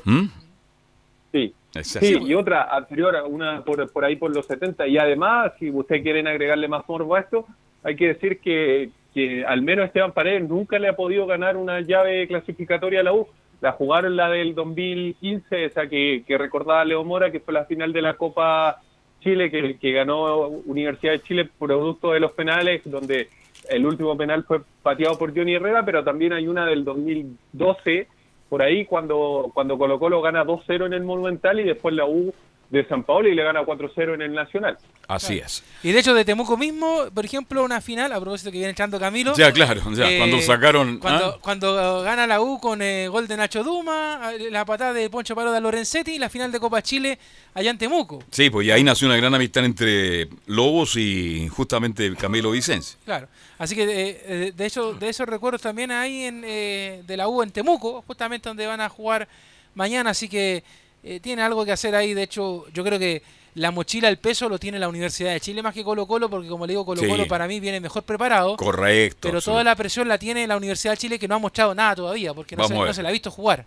[1.34, 1.54] Sí.
[1.82, 4.88] Sí, y otra anterior, una por, por ahí por los 70.
[4.88, 7.46] Y además, si ustedes quieren agregarle más morbo a esto,
[7.84, 11.82] hay que decir que, que al menos Esteban Paredes nunca le ha podido ganar una
[11.82, 13.28] llave clasificatoria a la U.
[13.62, 17.94] La jugaron la del 2015, esa que, que recordaba Leo Mora, que fue la final
[17.94, 18.82] de la Copa
[19.22, 23.28] Chile, que, que ganó Universidad de Chile producto de los penales, donde
[23.70, 28.08] el último penal fue pateado por Johnny Herrera, pero también hay una del 2012
[28.50, 32.34] por ahí cuando cuando Colo Colo gana 2-0 en el Monumental y después la U
[32.70, 34.78] de San Paolo y le gana 4-0 en el Nacional.
[35.08, 35.64] Así es.
[35.82, 39.00] Y de hecho, de Temuco mismo, por ejemplo, una final, a propósito que viene entrando
[39.00, 39.34] Camilo.
[39.36, 41.40] Ya, claro, ya, cuando sacaron, Cuando, ¿ah?
[41.42, 45.36] cuando gana la U con eh, gol de Nacho Duma, eh, la patada de Poncho
[45.36, 47.18] Paro de Lorenzetti y la final de Copa Chile
[47.54, 48.24] allá en Temuco.
[48.30, 53.00] Sí, pues y ahí nació una gran amistad entre Lobos y justamente Camilo Vicencio.
[53.04, 53.28] Claro.
[53.60, 57.28] Así que, eh, eh, de hecho, de esos recuerdos también hay en, eh, de la
[57.28, 59.28] U en Temuco, justamente donde van a jugar
[59.76, 60.12] mañana.
[60.12, 60.64] Así que
[61.04, 62.14] eh, tiene algo que hacer ahí.
[62.14, 63.22] De hecho, yo creo que
[63.56, 66.48] la mochila, el peso lo tiene la Universidad de Chile más que Colo Colo, porque
[66.48, 67.30] como le digo, Colo Colo Sí.
[67.30, 68.56] para mí viene mejor preparado.
[68.58, 69.28] Correcto.
[69.28, 69.46] Pero sí.
[69.46, 72.34] toda la presión la tiene la Universidad de Chile que no ha mostrado nada todavía,
[72.34, 73.66] porque no, se, no la ha visto jugar.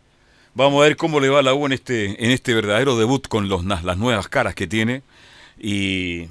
[0.55, 3.27] Vamos a ver cómo le va a la U en este, en este verdadero debut
[3.27, 5.03] con los, las nuevas caras que tiene
[5.59, 6.27] y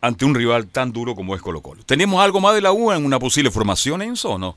[0.00, 1.82] ante un rival tan duro como es Colo Colo.
[1.84, 4.56] ¿Tenemos algo más de la U en una posible formación, Enzo, o no?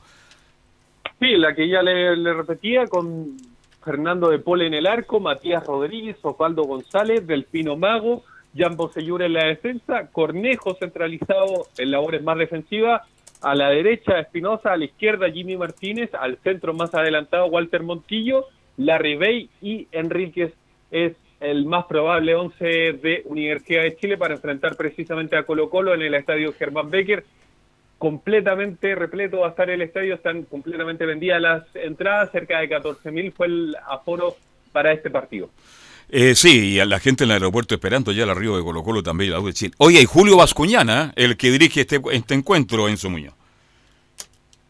[1.20, 3.36] Sí, la que ya le, le repetía con
[3.84, 8.24] Fernando de Pole en el arco, Matías Rodríguez, Osvaldo González, Delfino Mago,
[8.56, 13.02] Jan Bosellura en la defensa, Cornejo centralizado en labores más defensivas,
[13.42, 18.46] a la derecha Espinosa, a la izquierda Jimmy Martínez, al centro más adelantado Walter Montillo,
[18.78, 20.54] Larry Bay y Enríquez
[20.90, 25.92] es el más probable 11 de Universidad de Chile para enfrentar precisamente a Colo Colo
[25.94, 27.24] en el estadio Germán Becker
[28.04, 33.32] completamente repleto va a estar el estadio, están completamente vendidas las entradas, cerca de 14.000
[33.32, 34.36] fue el aforo
[34.72, 35.48] para este partido.
[36.10, 38.82] Eh, sí, y a la gente en el aeropuerto esperando ya el arribo de Colo
[38.82, 39.72] Colo también la U de Chile.
[39.78, 43.32] Oye, y Julio Vascuñana, el que dirige este, este encuentro, Enzo Muñoz.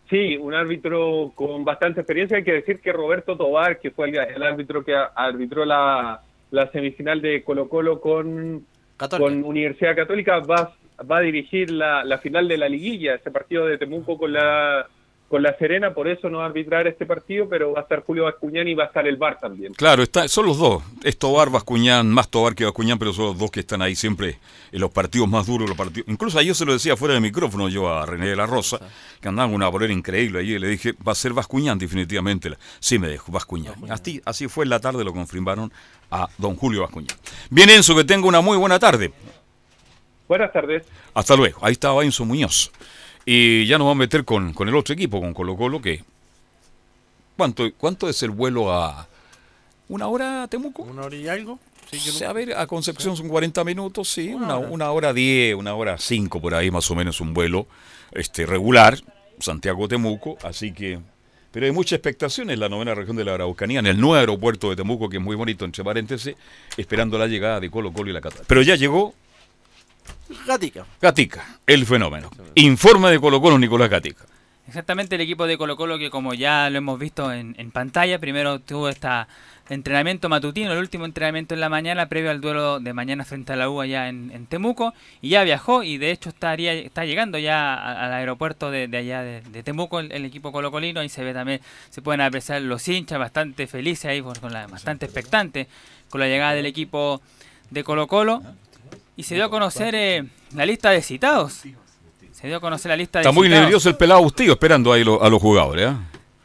[0.08, 2.36] Sí, un árbitro con bastante experiencia.
[2.36, 6.20] Hay que decir que Roberto Tobar, que fue el, el árbitro que a- arbitró la,
[6.52, 8.64] la semifinal de Colo Colo con,
[8.96, 10.72] con Universidad Católica, va,
[11.10, 14.86] va a dirigir la, la final de la liguilla, ese partido de Temuco con la
[15.28, 18.04] con La Serena, por eso no va a arbitrar este partido, pero va a estar
[18.04, 19.72] Julio Bascuñán y va a estar el VAR también.
[19.74, 20.82] Claro, está, son los dos.
[21.02, 24.38] Es Tobar, Bascuñán, más Tobar que Bascuñán, pero son los dos que están ahí siempre
[24.70, 25.68] en los partidos más duros.
[25.68, 26.08] Los partidos.
[26.08, 28.78] Incluso ayer se lo decía fuera del micrófono yo a René de la Rosa,
[29.20, 32.50] que andaba con una bolera increíble allí, y le dije, va a ser Bascuñán definitivamente.
[32.78, 33.74] Sí, me dijo, Bascuñán.
[33.88, 35.72] Así, así fue en la tarde, lo confirmaron
[36.10, 37.16] a don Julio Bascuñán.
[37.50, 39.12] Bien, Enzo, que tenga una muy buena tarde.
[40.28, 40.84] Buenas tardes.
[41.12, 41.58] Hasta luego.
[41.62, 42.70] Ahí estaba Enzo Muñoz.
[43.26, 46.02] Y ya nos vamos a meter con, con el otro equipo, con Colo Colo, que...
[47.36, 49.08] ¿Cuánto, ¿Cuánto es el vuelo a...
[49.88, 50.82] ¿Una hora a Temuco?
[50.82, 51.58] ¿Una hora y algo?
[51.90, 55.74] Sí, yo a ver, a Concepción son 40 minutos, sí, una, una hora 10, una
[55.74, 57.66] hora 5 por ahí más o menos un vuelo
[58.12, 58.98] este regular,
[59.38, 61.00] Santiago-Temuco, así que...
[61.50, 64.70] Pero hay mucha expectación en la novena región de la Araucanía, en el nuevo aeropuerto
[64.70, 66.34] de Temuco, que es muy bonito, entre paréntesis,
[66.76, 68.42] esperando la llegada de Colo Colo y la Cata.
[68.46, 69.14] Pero ya llegó
[70.46, 70.86] Gatica.
[71.00, 72.30] Gatica, el fenómeno.
[72.54, 74.24] Informe de Colo Colo, Nicolás Gatica.
[74.66, 78.18] Exactamente el equipo de Colo Colo que como ya lo hemos visto en, en pantalla,
[78.18, 79.08] primero tuvo este
[79.68, 83.56] entrenamiento matutino, el último entrenamiento en la mañana previo al duelo de mañana frente a
[83.56, 87.38] la U allá en, en Temuco y ya viajó y de hecho estaría está llegando
[87.38, 91.08] ya a- al aeropuerto de, de allá de, de Temuco el, el equipo colocolino y
[91.10, 91.60] se ve también,
[91.90, 95.66] se pueden apreciar los hinchas bastante felices ahí, por- con la, bastante expectantes
[96.08, 97.20] con la llegada del equipo
[97.70, 98.42] de Colo Colo
[99.16, 101.62] y se dio a conocer eh, la lista de citados.
[102.32, 103.62] Se dio a conocer la lista de Está muy citados.
[103.64, 105.90] nervioso el pelado Bustillo esperando ahí lo- a los jugadores.
[105.90, 105.94] ¿eh?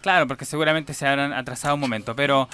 [0.01, 2.47] Claro, porque seguramente se habrán atrasado un momento, pero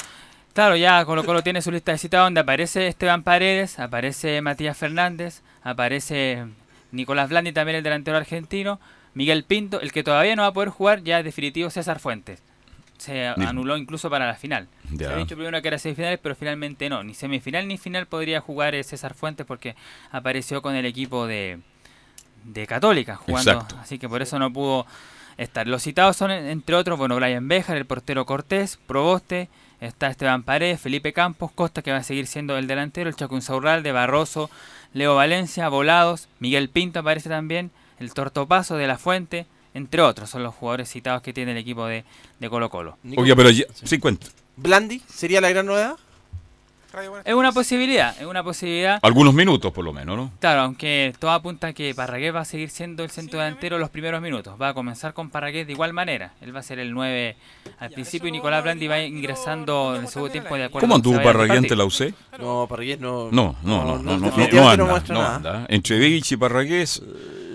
[0.53, 4.75] claro, ya Colo Colo tiene su lista de citados donde aparece Esteban Paredes, aparece Matías
[4.77, 6.45] Fernández, aparece
[6.91, 8.79] Nicolás Blandi también el delantero argentino,
[9.13, 12.41] Miguel Pinto, el que todavía no va a poder jugar ya es definitivo César Fuentes.
[12.97, 14.67] Se anuló incluso para la final.
[14.91, 14.97] Ya.
[14.97, 17.03] Se había dicho primero que era semifinales, pero finalmente no.
[17.03, 19.75] Ni semifinal ni final podría jugar César Fuentes porque
[20.11, 21.59] apareció con el equipo de,
[22.43, 23.51] de Católica jugando.
[23.51, 23.75] Exacto.
[23.79, 24.85] Así que por eso no pudo
[25.37, 25.67] estar.
[25.67, 29.49] Los citados son, en- entre otros, bueno, Brian Bejar, el portero Cortés, Proboste,
[29.81, 33.83] está Esteban Paredes, Felipe Campos, Costa, que va a seguir siendo el delantero, el Chacunzaurral
[33.83, 34.49] de Barroso,
[34.93, 40.43] Leo Valencia, Volados, Miguel Pinto aparece también, el Tortopaso de la Fuente, entre otros, son
[40.43, 42.05] los jugadores citados que tiene el equipo de,
[42.39, 42.97] de Colo Colo.
[43.17, 44.27] Oye, pero ya, sí cuenta.
[44.57, 45.95] ¿Blandi sería la gran novedad?
[47.25, 48.99] Es una posibilidad, es una posibilidad.
[49.01, 50.31] Algunos minutos por lo menos, ¿no?
[50.39, 53.89] Claro, aunque todo apunta a que Parragués va a seguir siendo el centro delantero los
[53.89, 54.55] primeros minutos.
[54.61, 56.31] Va a comenzar con Parragués de igual manera.
[56.39, 57.35] Él va a ser el 9
[57.79, 61.21] al principio y Nicolás Blandi va ingresando en el segundo tiempo de acuerdo ¿Cómo anduvo
[61.21, 62.13] Parragués ante la UC?
[62.39, 63.29] No, Parragués no.
[63.29, 65.35] No, no, no, no, no, no, no, definitivamente no anda, no nada.
[65.35, 65.65] anda.
[65.67, 67.01] Entre Vilches y Parragués,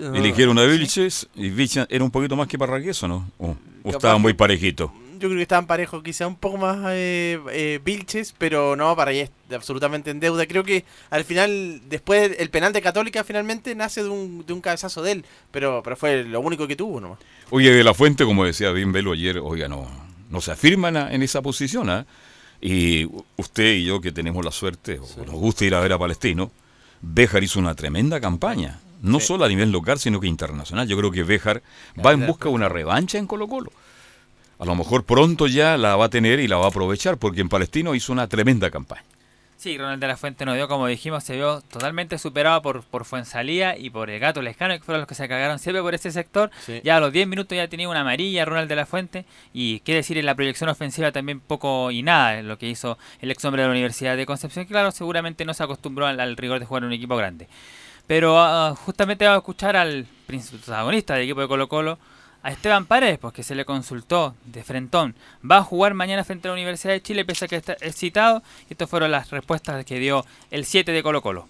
[0.01, 3.27] no, eligieron a Vilches, y Vilches era un poquito más que Parragués, ¿o no?
[3.39, 4.91] ¿O, estaban que- muy parejitos?
[5.21, 9.29] Yo creo que estaban parejos, quizá un poco más eh, eh, Vilches, pero no, Parragués
[9.55, 10.45] absolutamente en deuda.
[10.47, 14.61] Creo que al final, después el penal de Católica finalmente nace de un, de un
[14.61, 17.19] cabezazo de él, pero, pero fue lo único que tuvo nomás.
[17.51, 19.87] Oye, de la Fuente, como decía bien Velo ayer, oiga, no,
[20.29, 22.05] no se afirman a- en esa posición, ¿ah?
[22.59, 23.07] Y
[23.37, 26.51] usted y yo que tenemos la suerte, o nos gusta ir a ver a Palestino,
[27.01, 30.87] Béjar hizo una tremenda campaña, no solo a nivel local, sino que internacional.
[30.87, 31.63] Yo creo que Béjar
[32.05, 33.71] va en busca de una revancha en Colo Colo.
[34.61, 37.41] A lo mejor pronto ya la va a tener y la va a aprovechar, porque
[37.41, 39.03] en Palestino hizo una tremenda campaña.
[39.57, 43.05] Sí, Ronald de la Fuente nos dio, como dijimos, se vio totalmente superado por, por
[43.05, 46.11] Fuensalía y por el Gato Lescano, que fueron los que se cagaron siempre por ese
[46.11, 46.51] sector.
[46.63, 46.79] Sí.
[46.83, 49.95] Ya a los 10 minutos ya tenía una amarilla Ronald de la Fuente y qué
[49.95, 53.43] decir en la proyección ofensiva también poco y nada en lo que hizo el ex
[53.45, 56.59] hombre de la Universidad de Concepción, que claro, seguramente no se acostumbró al, al rigor
[56.59, 57.47] de jugar en un equipo grande.
[58.05, 61.97] Pero ah, justamente vamos a escuchar al protagonista del equipo de Colo Colo,
[62.43, 65.15] a Esteban Paredes, porque se le consultó de frentón.
[65.49, 67.95] Va a jugar mañana frente a la Universidad de Chile, pese a que está es
[67.95, 68.41] citado.
[68.69, 71.47] Y estas fueron las respuestas que dio el 7 de Colo Colo.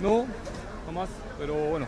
[0.00, 0.26] No,
[0.86, 1.86] jamás, pero bueno,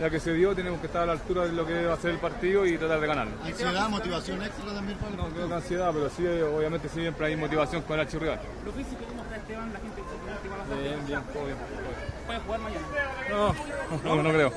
[0.00, 1.96] ya que se dio tenemos que estar a la altura de lo que va a
[1.98, 3.32] ser el partido y tratar de ganarlo.
[3.44, 5.16] ¿Ansiedad, motivación extra también, Pablo?
[5.18, 8.40] No creo que ansiedad, pero sí, obviamente siempre hay motivación con el archirrival.
[8.64, 9.72] Lo físico, ¿cómo está Esteban?
[9.72, 10.80] La gente se.
[10.82, 11.56] Bien, bien, todo bien.
[12.26, 12.86] ¿Puede jugar mañana?
[13.28, 13.54] No,
[14.16, 14.52] no, no creo.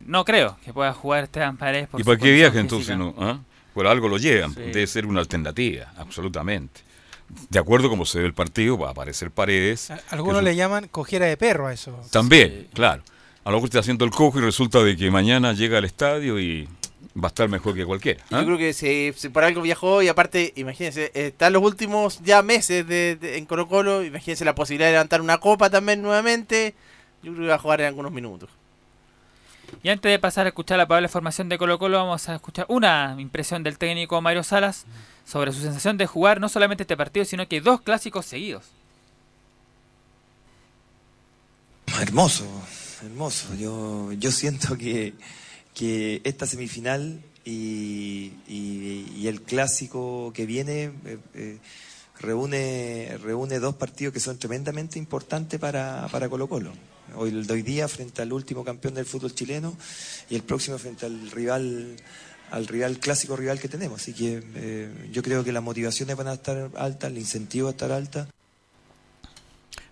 [0.00, 1.88] No creo que pueda jugar Esteban Paredes.
[1.88, 2.96] Por ¿Y para qué viaja entonces?
[2.96, 3.14] No?
[3.18, 3.38] ¿Ah?
[3.74, 4.60] Por algo lo llevan, Sí.
[4.60, 6.80] debe ser una alternativa, absolutamente.
[7.50, 9.90] De acuerdo como se ve el partido, va a aparecer Paredes.
[10.10, 11.98] Algunos le llaman cojera de perro a eso.
[12.10, 13.02] También, claro.
[13.44, 16.38] A lo mejor está haciendo el cojo y resulta de que mañana llega al estadio
[16.40, 16.68] y
[17.16, 18.22] va a estar mejor que cualquiera.
[18.30, 18.40] ¿ah?
[18.40, 22.20] Yo creo que si, si por algo viajó y aparte, imagínense, eh, están los últimos
[22.22, 26.02] ya meses de, de- en Colo Colo, imagínense la posibilidad de levantar una copa también
[26.02, 26.74] nuevamente,
[27.22, 28.50] yo creo que va a jugar en algunos minutos.
[29.82, 32.66] Y antes de pasar a escuchar la probable formación de Colo Colo, vamos a escuchar
[32.68, 34.84] una impresión del técnico Mario Salas
[35.26, 38.64] sobre su sensación de jugar no solamente este partido, sino que dos clásicos seguidos.
[42.00, 42.46] Hermoso,
[43.04, 43.54] hermoso.
[43.54, 45.14] Yo, yo siento que,
[45.74, 51.58] que esta semifinal y, y- el clásico que viene eh, eh,
[52.20, 56.72] reúne, reúne dos partidos que son tremendamente importantes para, para Colo Colo.
[57.16, 59.76] Hoy, hoy día frente al último campeón del fútbol chileno
[60.30, 61.96] y el próximo frente al rival
[62.50, 64.00] al rival clásico rival que tenemos.
[64.00, 67.70] Así que eh, yo creo que las motivaciones van a estar altas, el incentivo va
[67.70, 68.28] a estar alta.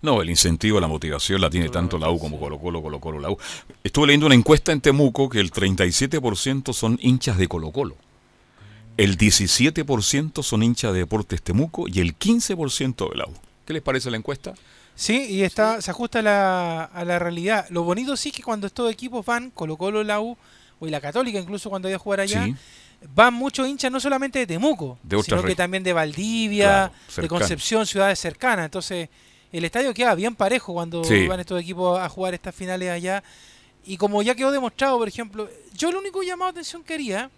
[0.02, 3.20] No, el incentivo, la motivación la tiene tanto la U como Colo Colo, Colo Colo,
[3.20, 3.38] la U.
[3.82, 7.96] Estuve leyendo una encuesta en Temuco que el 37% son hinchas de Colo Colo.
[8.98, 13.32] El 17% son hinchas de Deportes Temuco y el 15% de la U.
[13.64, 14.52] ¿Qué les parece la encuesta?
[14.94, 17.66] Sí, y está, se ajusta a la, a la realidad.
[17.70, 20.36] Lo bonito sí que cuando estos equipos van, Colo Colo, la U,
[20.80, 22.54] o y la Católica incluso cuando iba a jugar allá, Sí.
[23.14, 27.28] van muchos hinchas no solamente de Temuco, De sino que también de Valdivia, Claro, de.
[27.28, 28.64] Concepción, ciudades cercanas.
[28.66, 29.08] Entonces,
[29.52, 31.26] el estadio queda bien parejo cuando Sí.
[31.26, 33.22] van estos equipos a jugar estas finales allá.
[33.86, 37.30] Y como ya quedó demostrado, por ejemplo, yo lo único llamado de atención que haría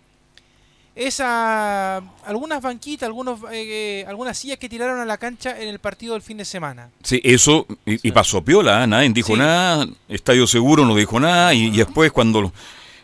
[0.95, 5.69] es a algunas banquitas, algunos, eh, eh, algunas sillas que tiraron a la cancha en
[5.69, 6.89] el partido del fin de semana.
[7.03, 8.87] Sí, eso, y, y pasó piola, ¿eh?
[8.87, 9.39] nadie dijo Sí.
[9.39, 12.51] nada, Estadio Seguro no dijo nada, y, y después cuando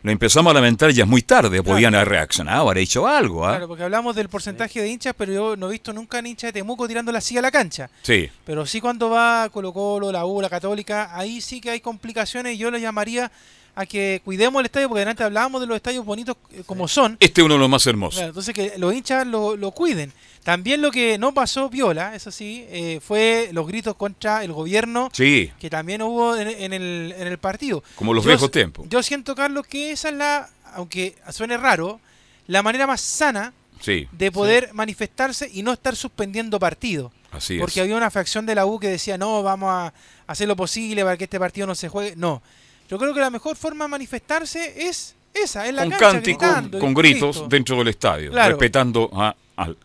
[0.03, 3.47] lo, lo empezamos a lamentar ya es muy tarde, podían haber reaccionado, haber hecho algo,
[3.47, 3.53] ¿ah?
[3.53, 6.49] Claro, porque hablamos del porcentaje de hinchas, pero yo no he visto nunca a hincha
[6.49, 7.91] de Temuco tirando la silla a la cancha.
[8.03, 11.81] Sí, Pero sí cuando va Colo Colo, la U, la Católica, ahí sí que hay
[11.81, 13.31] complicaciones y yo le llamaría
[13.75, 17.17] a que cuidemos el estadio, porque antes hablábamos de los estadios bonitos eh, como son.
[17.21, 18.17] este es uno de los más hermosos.
[18.19, 20.13] Claro, entonces que los hinchas lo, lo cuiden.
[20.45, 25.09] También lo que no pasó viola, eso sí, eh, fue los gritos contra el gobierno
[25.13, 27.85] Sí, que también hubo en, en el, en el partido.
[27.95, 28.87] como los Yo viejos tiempos.
[28.89, 32.01] Yo siento, Carlos, que esa es la, aunque suene raro,
[32.49, 37.13] la manera más sana Sí, de poder manifestarse y no estar suspendiendo partidos.
[37.33, 37.85] así Porque es.
[37.85, 39.93] había una fracción de la U que decía, no, vamos a
[40.27, 42.15] hacer lo posible para que este partido no se juegue.
[42.17, 42.43] No.
[42.89, 46.43] Yo creo que la mejor forma de manifestarse es esa, es la Con cancha, cánticos,
[46.49, 48.51] gritando con gritos dentro del estadio, Claro.
[48.51, 49.77] respetando a- al...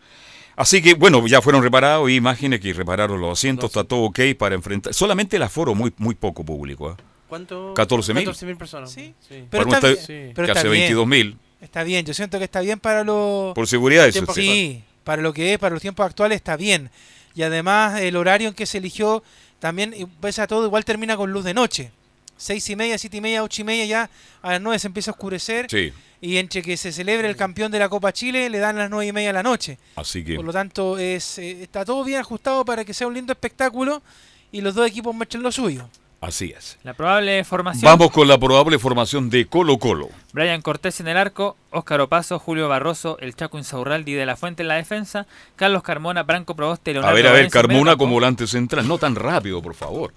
[0.58, 4.18] Así que, bueno, ya fueron reparados, y imagine que repararon los asientos, está todo ok
[4.36, 4.92] para enfrentar.
[4.92, 6.88] Solamente el aforo, muy, muy poco público.
[6.88, 6.96] ¿ah?
[7.28, 7.74] ¿Cuánto?
[7.74, 8.24] 14.000.
[8.26, 8.90] 14.000 personas.
[8.90, 9.44] Sí, Sí.
[9.48, 10.92] Pero está, bien, que pero está hace bien.
[10.92, 11.36] 22.000.
[11.60, 13.54] Está bien, yo siento que está bien para los...
[13.54, 14.42] Por seguridad, eso sí.
[14.42, 16.90] Sí, para lo que es, para los tiempos actuales está bien.
[17.36, 19.22] Y además el horario en que se eligió
[19.60, 21.92] también, y pese a todo, igual termina con luz de noche.
[22.38, 24.10] Seis y media, siete y media, ocho y media ya
[24.40, 25.66] a las nueve se empieza a oscurecer.
[25.68, 28.88] Sí, Y entre que se celebre el campeón de la Copa Chile, le dan las
[28.88, 29.78] nueve y media de la noche.
[29.96, 30.36] así que...
[30.36, 34.02] Por lo tanto, es, eh, está todo bien ajustado para que sea un lindo espectáculo
[34.50, 35.88] y los dos equipos muestren lo suyo.
[36.20, 36.78] Así es.
[36.82, 37.84] La probable formación.
[37.84, 40.08] Vamos con la probable formación de Colo Colo.
[40.32, 44.62] Brian Cortés en el arco, Óscar Opaso, Julio Barroso, el Chaco Insaurraldi de la Fuente
[44.62, 48.48] en la defensa, Carlos Carmona, Branco Proboste, Leonardo A ver, a ver, Carmona como volante
[48.48, 48.88] central.
[48.88, 50.12] No tan rápido, por favor.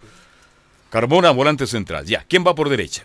[0.92, 2.06] Carmona, volante central.
[2.06, 3.04] Ya, ¿quién va por derecha?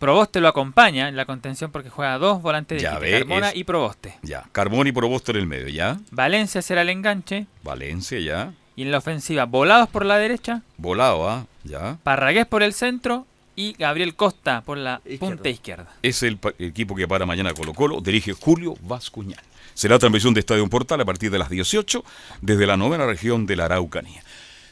[0.00, 3.64] Proboste lo acompaña en la contención porque juega dos volantes de ve, Carmona es- y
[3.64, 4.18] Proboste.
[4.22, 5.98] Ya, Carmona y Proboste en el medio, ¿ya?
[6.10, 8.52] Valencia será el enganche Valencia, ya.
[8.76, 11.46] y en la ofensiva Volados por la derecha, Volado, ¿ah?
[11.64, 11.98] Ya.
[12.02, 15.86] Parragués por el centro y Gabriel Costa por la punta izquierda.
[16.02, 18.00] Es el equipo que para mañana Colo Colo.
[18.00, 19.38] Dirige Julio Vascuñán.
[19.74, 22.02] Será transmisión de Estadio Portal a partir de las 18
[22.40, 24.22] desde la novena región de la Araucanía.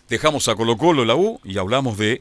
[0.08, 2.20] Dejamos a Colo Colo la U y hablamos de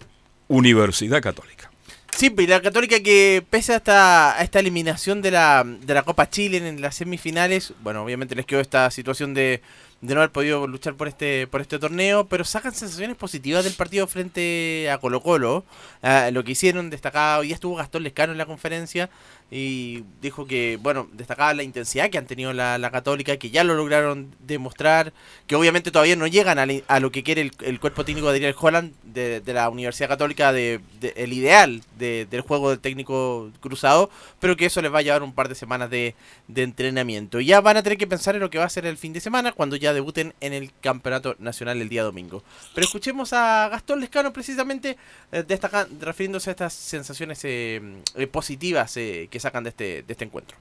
[0.50, 1.72] Universidad Católica.
[2.18, 6.04] Sí, y la Católica que pese a esta, a esta eliminación de la, de la
[6.04, 9.62] Copa Chile en las semifinales, bueno, obviamente les quedó esta situación de,
[10.02, 13.74] de no haber podido luchar por este por este torneo, pero sacan sensaciones positivas del
[13.74, 15.64] partido frente a Colo Colo.
[16.02, 19.10] Ah, lo que hicieron, destacado, ya estuvo Gastón Lescano en la conferencia
[19.50, 23.64] y dijo que, bueno, destacaba la intensidad que han tenido la, la Católica, que ya
[23.64, 25.14] lo lograron demostrar,
[25.48, 28.38] que obviamente todavía no llegan a, a lo que quiere el, el cuerpo técnico de
[28.38, 32.80] Ariel Holland de, de la Universidad Católica, de, de- el ideal de- del juego del
[32.80, 34.10] técnico cruzado,
[34.42, 36.14] pero que eso les va a llevar un par de semanas de,
[36.50, 37.40] de entrenamiento.
[37.40, 39.14] Y ya van a tener que pensar en lo que va a ser el fin
[39.14, 42.44] de semana, cuando ya debuten en el Campeonato Nacional el día domingo.
[42.76, 44.98] Pero escuchemos a Gastón Lescano precisamente
[45.32, 47.82] eh, destaca- refiriéndose a estas sensaciones eh,
[48.16, 50.58] eh, positivas eh, que sacan de este, de este encuentro.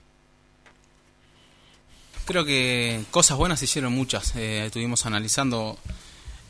[2.27, 4.35] Creo que cosas buenas se hicieron muchas.
[4.37, 5.79] Eh, estuvimos analizando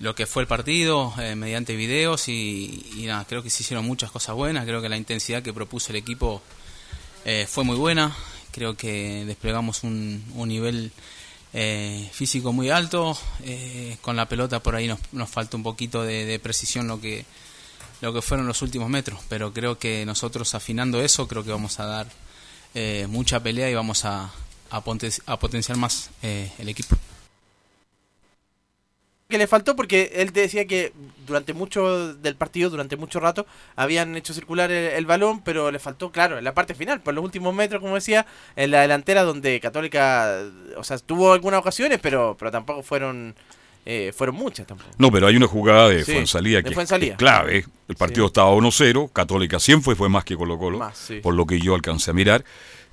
[0.01, 4.35] lo que fue el partido eh, mediante videos y, creo que se hicieron muchas cosas
[4.35, 4.65] buenas.
[4.65, 6.43] Creo que la intensidad que propuso el equipo
[7.25, 8.15] eh, fue muy buena.
[8.51, 10.93] Creo que desplegamos un, nivel
[11.53, 13.17] eh, físico muy alto.
[14.03, 17.25] Con la pelota por ahí nos, nos falta un poquito de, de precisión lo que
[18.01, 21.81] lo que fueron los últimos metros, pero creo que nosotros afinando eso, creo que vamos
[21.81, 22.07] a dar
[22.75, 24.31] eh, mucha pelea y vamos a,
[24.71, 26.97] a, poten- a potenciar más eh, el equipo.
[29.29, 30.93] que le faltó porque él te decía que
[31.27, 33.45] durante mucho del partido, durante mucho rato,
[33.75, 37.13] habían hecho circular el, el balón, pero le faltó, claro, en la parte final, por
[37.13, 38.25] los últimos metros, como decía,
[38.55, 40.43] en la delantera donde Católica,
[40.77, 43.35] o sea, tuvo algunas ocasiones, pero, pero tampoco fueron
[43.87, 44.91] eh, fueron muchas tampoco.
[44.99, 47.65] No, pero hay una jugada de Sí, Fuensalía que es- clave.
[47.89, 51.21] El partido estaba 1-0, Católica siempre fue más que Colo Colo, Más, sí.
[51.21, 52.45] por lo que yo alcancé a mirar.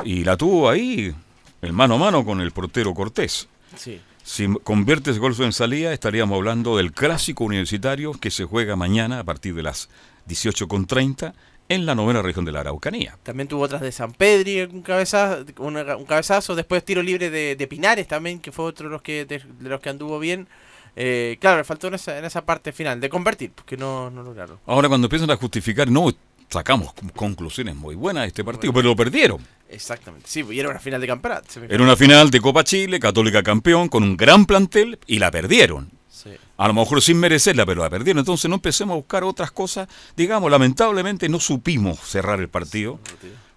[0.05, 1.13] Y la tuvo ahí,
[1.61, 3.47] el mano a mano con el portero Cortés.
[3.75, 3.99] Sí.
[4.23, 9.19] Si convierte ese gol en salida, estaríamos hablando del clásico universitario que se juega mañana
[9.19, 9.89] a partir de las
[10.29, 11.33] 18.30
[11.69, 13.17] en la novena región de la Araucanía.
[13.23, 17.55] También tuvo otras de San Pedri, un cabezazo, un, un cabezazo, después tiro libre de,
[17.55, 20.47] de Pinares también, que fue otro de los que, de, de los que anduvo bien.
[20.95, 24.23] Eh, claro, le faltó en esa, en esa parte final, de convertir, porque no, no
[24.23, 24.59] lograron.
[24.65, 26.11] Ahora cuando empiezan a justificar, no,
[26.49, 29.45] sacamos conclusiones muy buenas de este partido, pero lo perdieron.
[29.67, 31.47] Exactamente, sí, y era una final de campeonato.
[31.67, 35.89] Era una final de Copa Chile, Católica campeón, con un gran plantel y la perdieron.
[36.09, 36.29] Sí.
[36.57, 38.19] A lo mejor sin merecerla, pero la perdieron.
[38.19, 39.89] Entonces no empecemos a buscar otras cosas.
[40.15, 42.99] Digamos, lamentablemente no supimos cerrar el partido,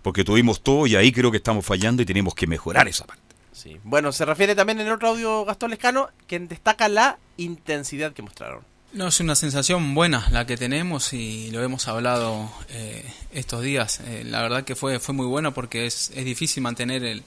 [0.01, 3.26] porque tuvimos todo y ahí creo que estamos fallando y tenemos que mejorar esa parte.
[3.57, 3.79] Sí.
[3.85, 8.61] Bueno, se refiere también en otro audio Gastón Lescano, quien destaca la intensidad que mostraron.
[8.93, 13.03] No, es una sensación buena la que tenemos y lo hemos hablado eh,
[13.33, 14.01] estos días.
[14.01, 17.23] Eh, la verdad que fue, fue muy bueno porque es, es difícil mantener el-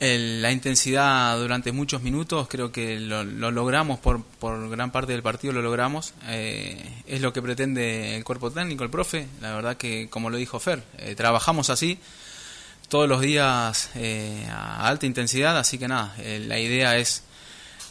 [0.00, 2.46] la intensidad durante muchos minutos.
[2.48, 6.14] Creo que lo, lo logramos por, por gran parte del partido, lo logramos.
[6.28, 9.26] Eh, es lo que pretende el cuerpo técnico, el profe.
[9.40, 11.98] La verdad que, como lo dijo Fer, eh, trabajamos así
[12.88, 17.22] todos los días eh, a alta intensidad, así que nada, eh, la idea es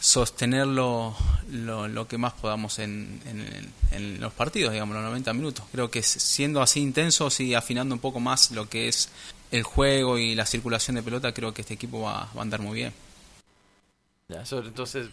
[0.00, 1.16] sostenerlo
[1.50, 5.64] lo, lo que más podamos en, en- los partidos, digamos, los 90 minutos.
[5.72, 9.08] Creo que siendo así intensos y afinando un poco más lo que es
[9.50, 12.76] el juego y la circulación de pelota, creo que este equipo va, a andar muy
[12.76, 12.92] bien.
[14.28, 15.08] Ya, entonces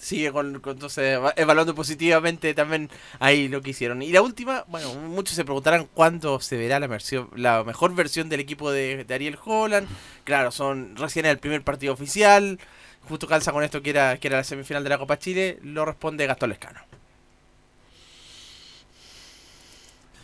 [0.00, 4.02] sigue con, con- entonces va- evaluando positivamente también ahí lo que hicieron.
[4.02, 8.28] Y la última, bueno, muchos se preguntarán cuándo se verá la versión, la mejor versión
[8.28, 9.88] del equipo de, de Ariel Holland.
[10.24, 12.58] Claro, son recién el primer partido oficial.
[13.08, 15.84] Justo calza con esto que era, que era la semifinal de la Copa Chile, lo
[15.84, 16.80] responde Gastón Lescano.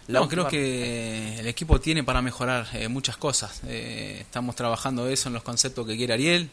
[0.08, 3.62] La No, última- creo que el equipo tiene para mejorar eh, muchas cosas.
[3.68, 6.50] Eh, estamos trabajando eso en los conceptos que quiere Ariel,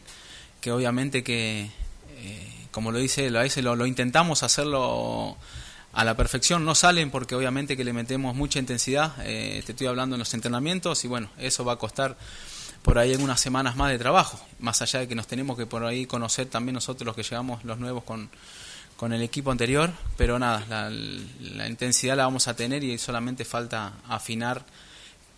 [0.60, 1.68] que obviamente que,
[2.18, 5.36] eh, como lo dice a veces lo, lo intentamos hacerlo
[5.92, 9.88] a la perfección, no salen porque obviamente que le metemos mucha intensidad, eh, te estoy
[9.88, 12.16] hablando en los entrenamientos y bueno, eso va a costar
[12.82, 15.84] por ahí algunas semanas más de trabajo, más allá de que nos tenemos que por
[15.84, 18.30] ahí conocer también nosotros los que llegamos, los nuevos con,
[18.96, 23.44] con el equipo anterior, pero nada, la, la intensidad la vamos a tener y solamente
[23.44, 24.64] falta afinar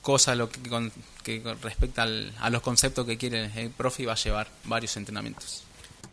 [0.03, 4.07] cosas lo que, con, que respecta al- a los conceptos que quiere el profe y
[4.07, 5.63] va a llevar varios entrenamientos.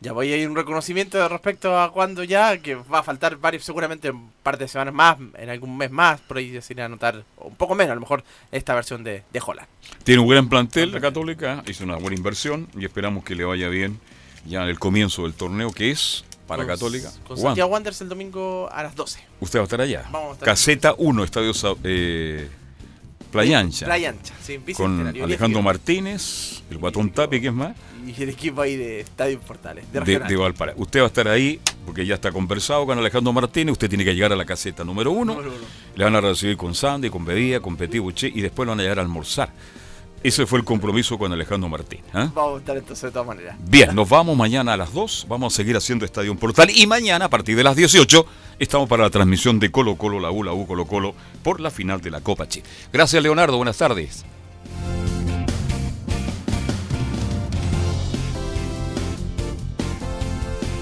[0.01, 3.65] Ya voy a ir un reconocimiento respecto a cuándo ya, que va a faltar varios,
[3.65, 6.89] seguramente un par de semanas más, en algún mes más, por ahí se irá a
[6.89, 9.67] notar un poco menos, a lo mejor, esta versión de, de Holland.
[10.05, 13.67] Tiene un gran plantel la Católica, hizo una buena inversión y esperamos que le vaya
[13.67, 13.99] bien
[14.45, 17.11] ya en el comienzo del torneo que es para Con- Católica.
[17.27, 19.19] Con Santiago Wanderers el domingo a las 12.
[19.41, 20.05] usted va a estar allá.
[20.11, 22.49] Vamos a estar Caseta 1, Estadio Sa- eh,
[23.31, 23.85] Playa Ancha.
[23.85, 27.75] Playa Ancha, sí, Con Alejandro Martínez, el Guatón Tapi, ¿quién más?
[27.75, 27.89] Figueroa.
[28.19, 30.81] Y el equipo ahí de Estadio Portales, de, De, de Valparaíso.
[30.81, 33.73] Usted va a estar ahí porque ya está conversado con Alejandro Martínez.
[33.73, 35.33] Usted tiene que llegar a la caseta número uno.
[35.33, 35.65] Número uno.
[35.95, 38.79] Le van a recibir con Sandy, con bebida, con petit buché y después lo van
[38.79, 39.51] a llevar a almorzar.
[40.21, 42.05] Ese fue el compromiso con Alejandro Martínez.
[42.13, 42.29] ¿ah?
[42.35, 43.55] Vamos a estar entonces de todas maneras.
[43.69, 45.27] Bien, nos vamos mañana a las 2.
[45.29, 46.69] Vamos a seguir haciendo Estadio Portal.
[46.69, 48.25] Y mañana, a partir de las 18,
[48.59, 51.71] estamos para la transmisión de Colo Colo, la U, la U, Colo Colo, por la
[51.71, 52.65] final de la Copa Chile.
[52.91, 53.55] Gracias, Leonardo.
[53.55, 54.25] Buenas tardes.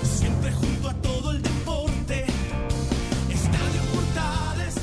[0.01, 2.25] Siempre junto a todo el deporte.
[3.29, 4.75] Estadio Portales.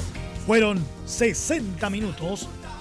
[0.46, 2.48] Fueron 60 minutos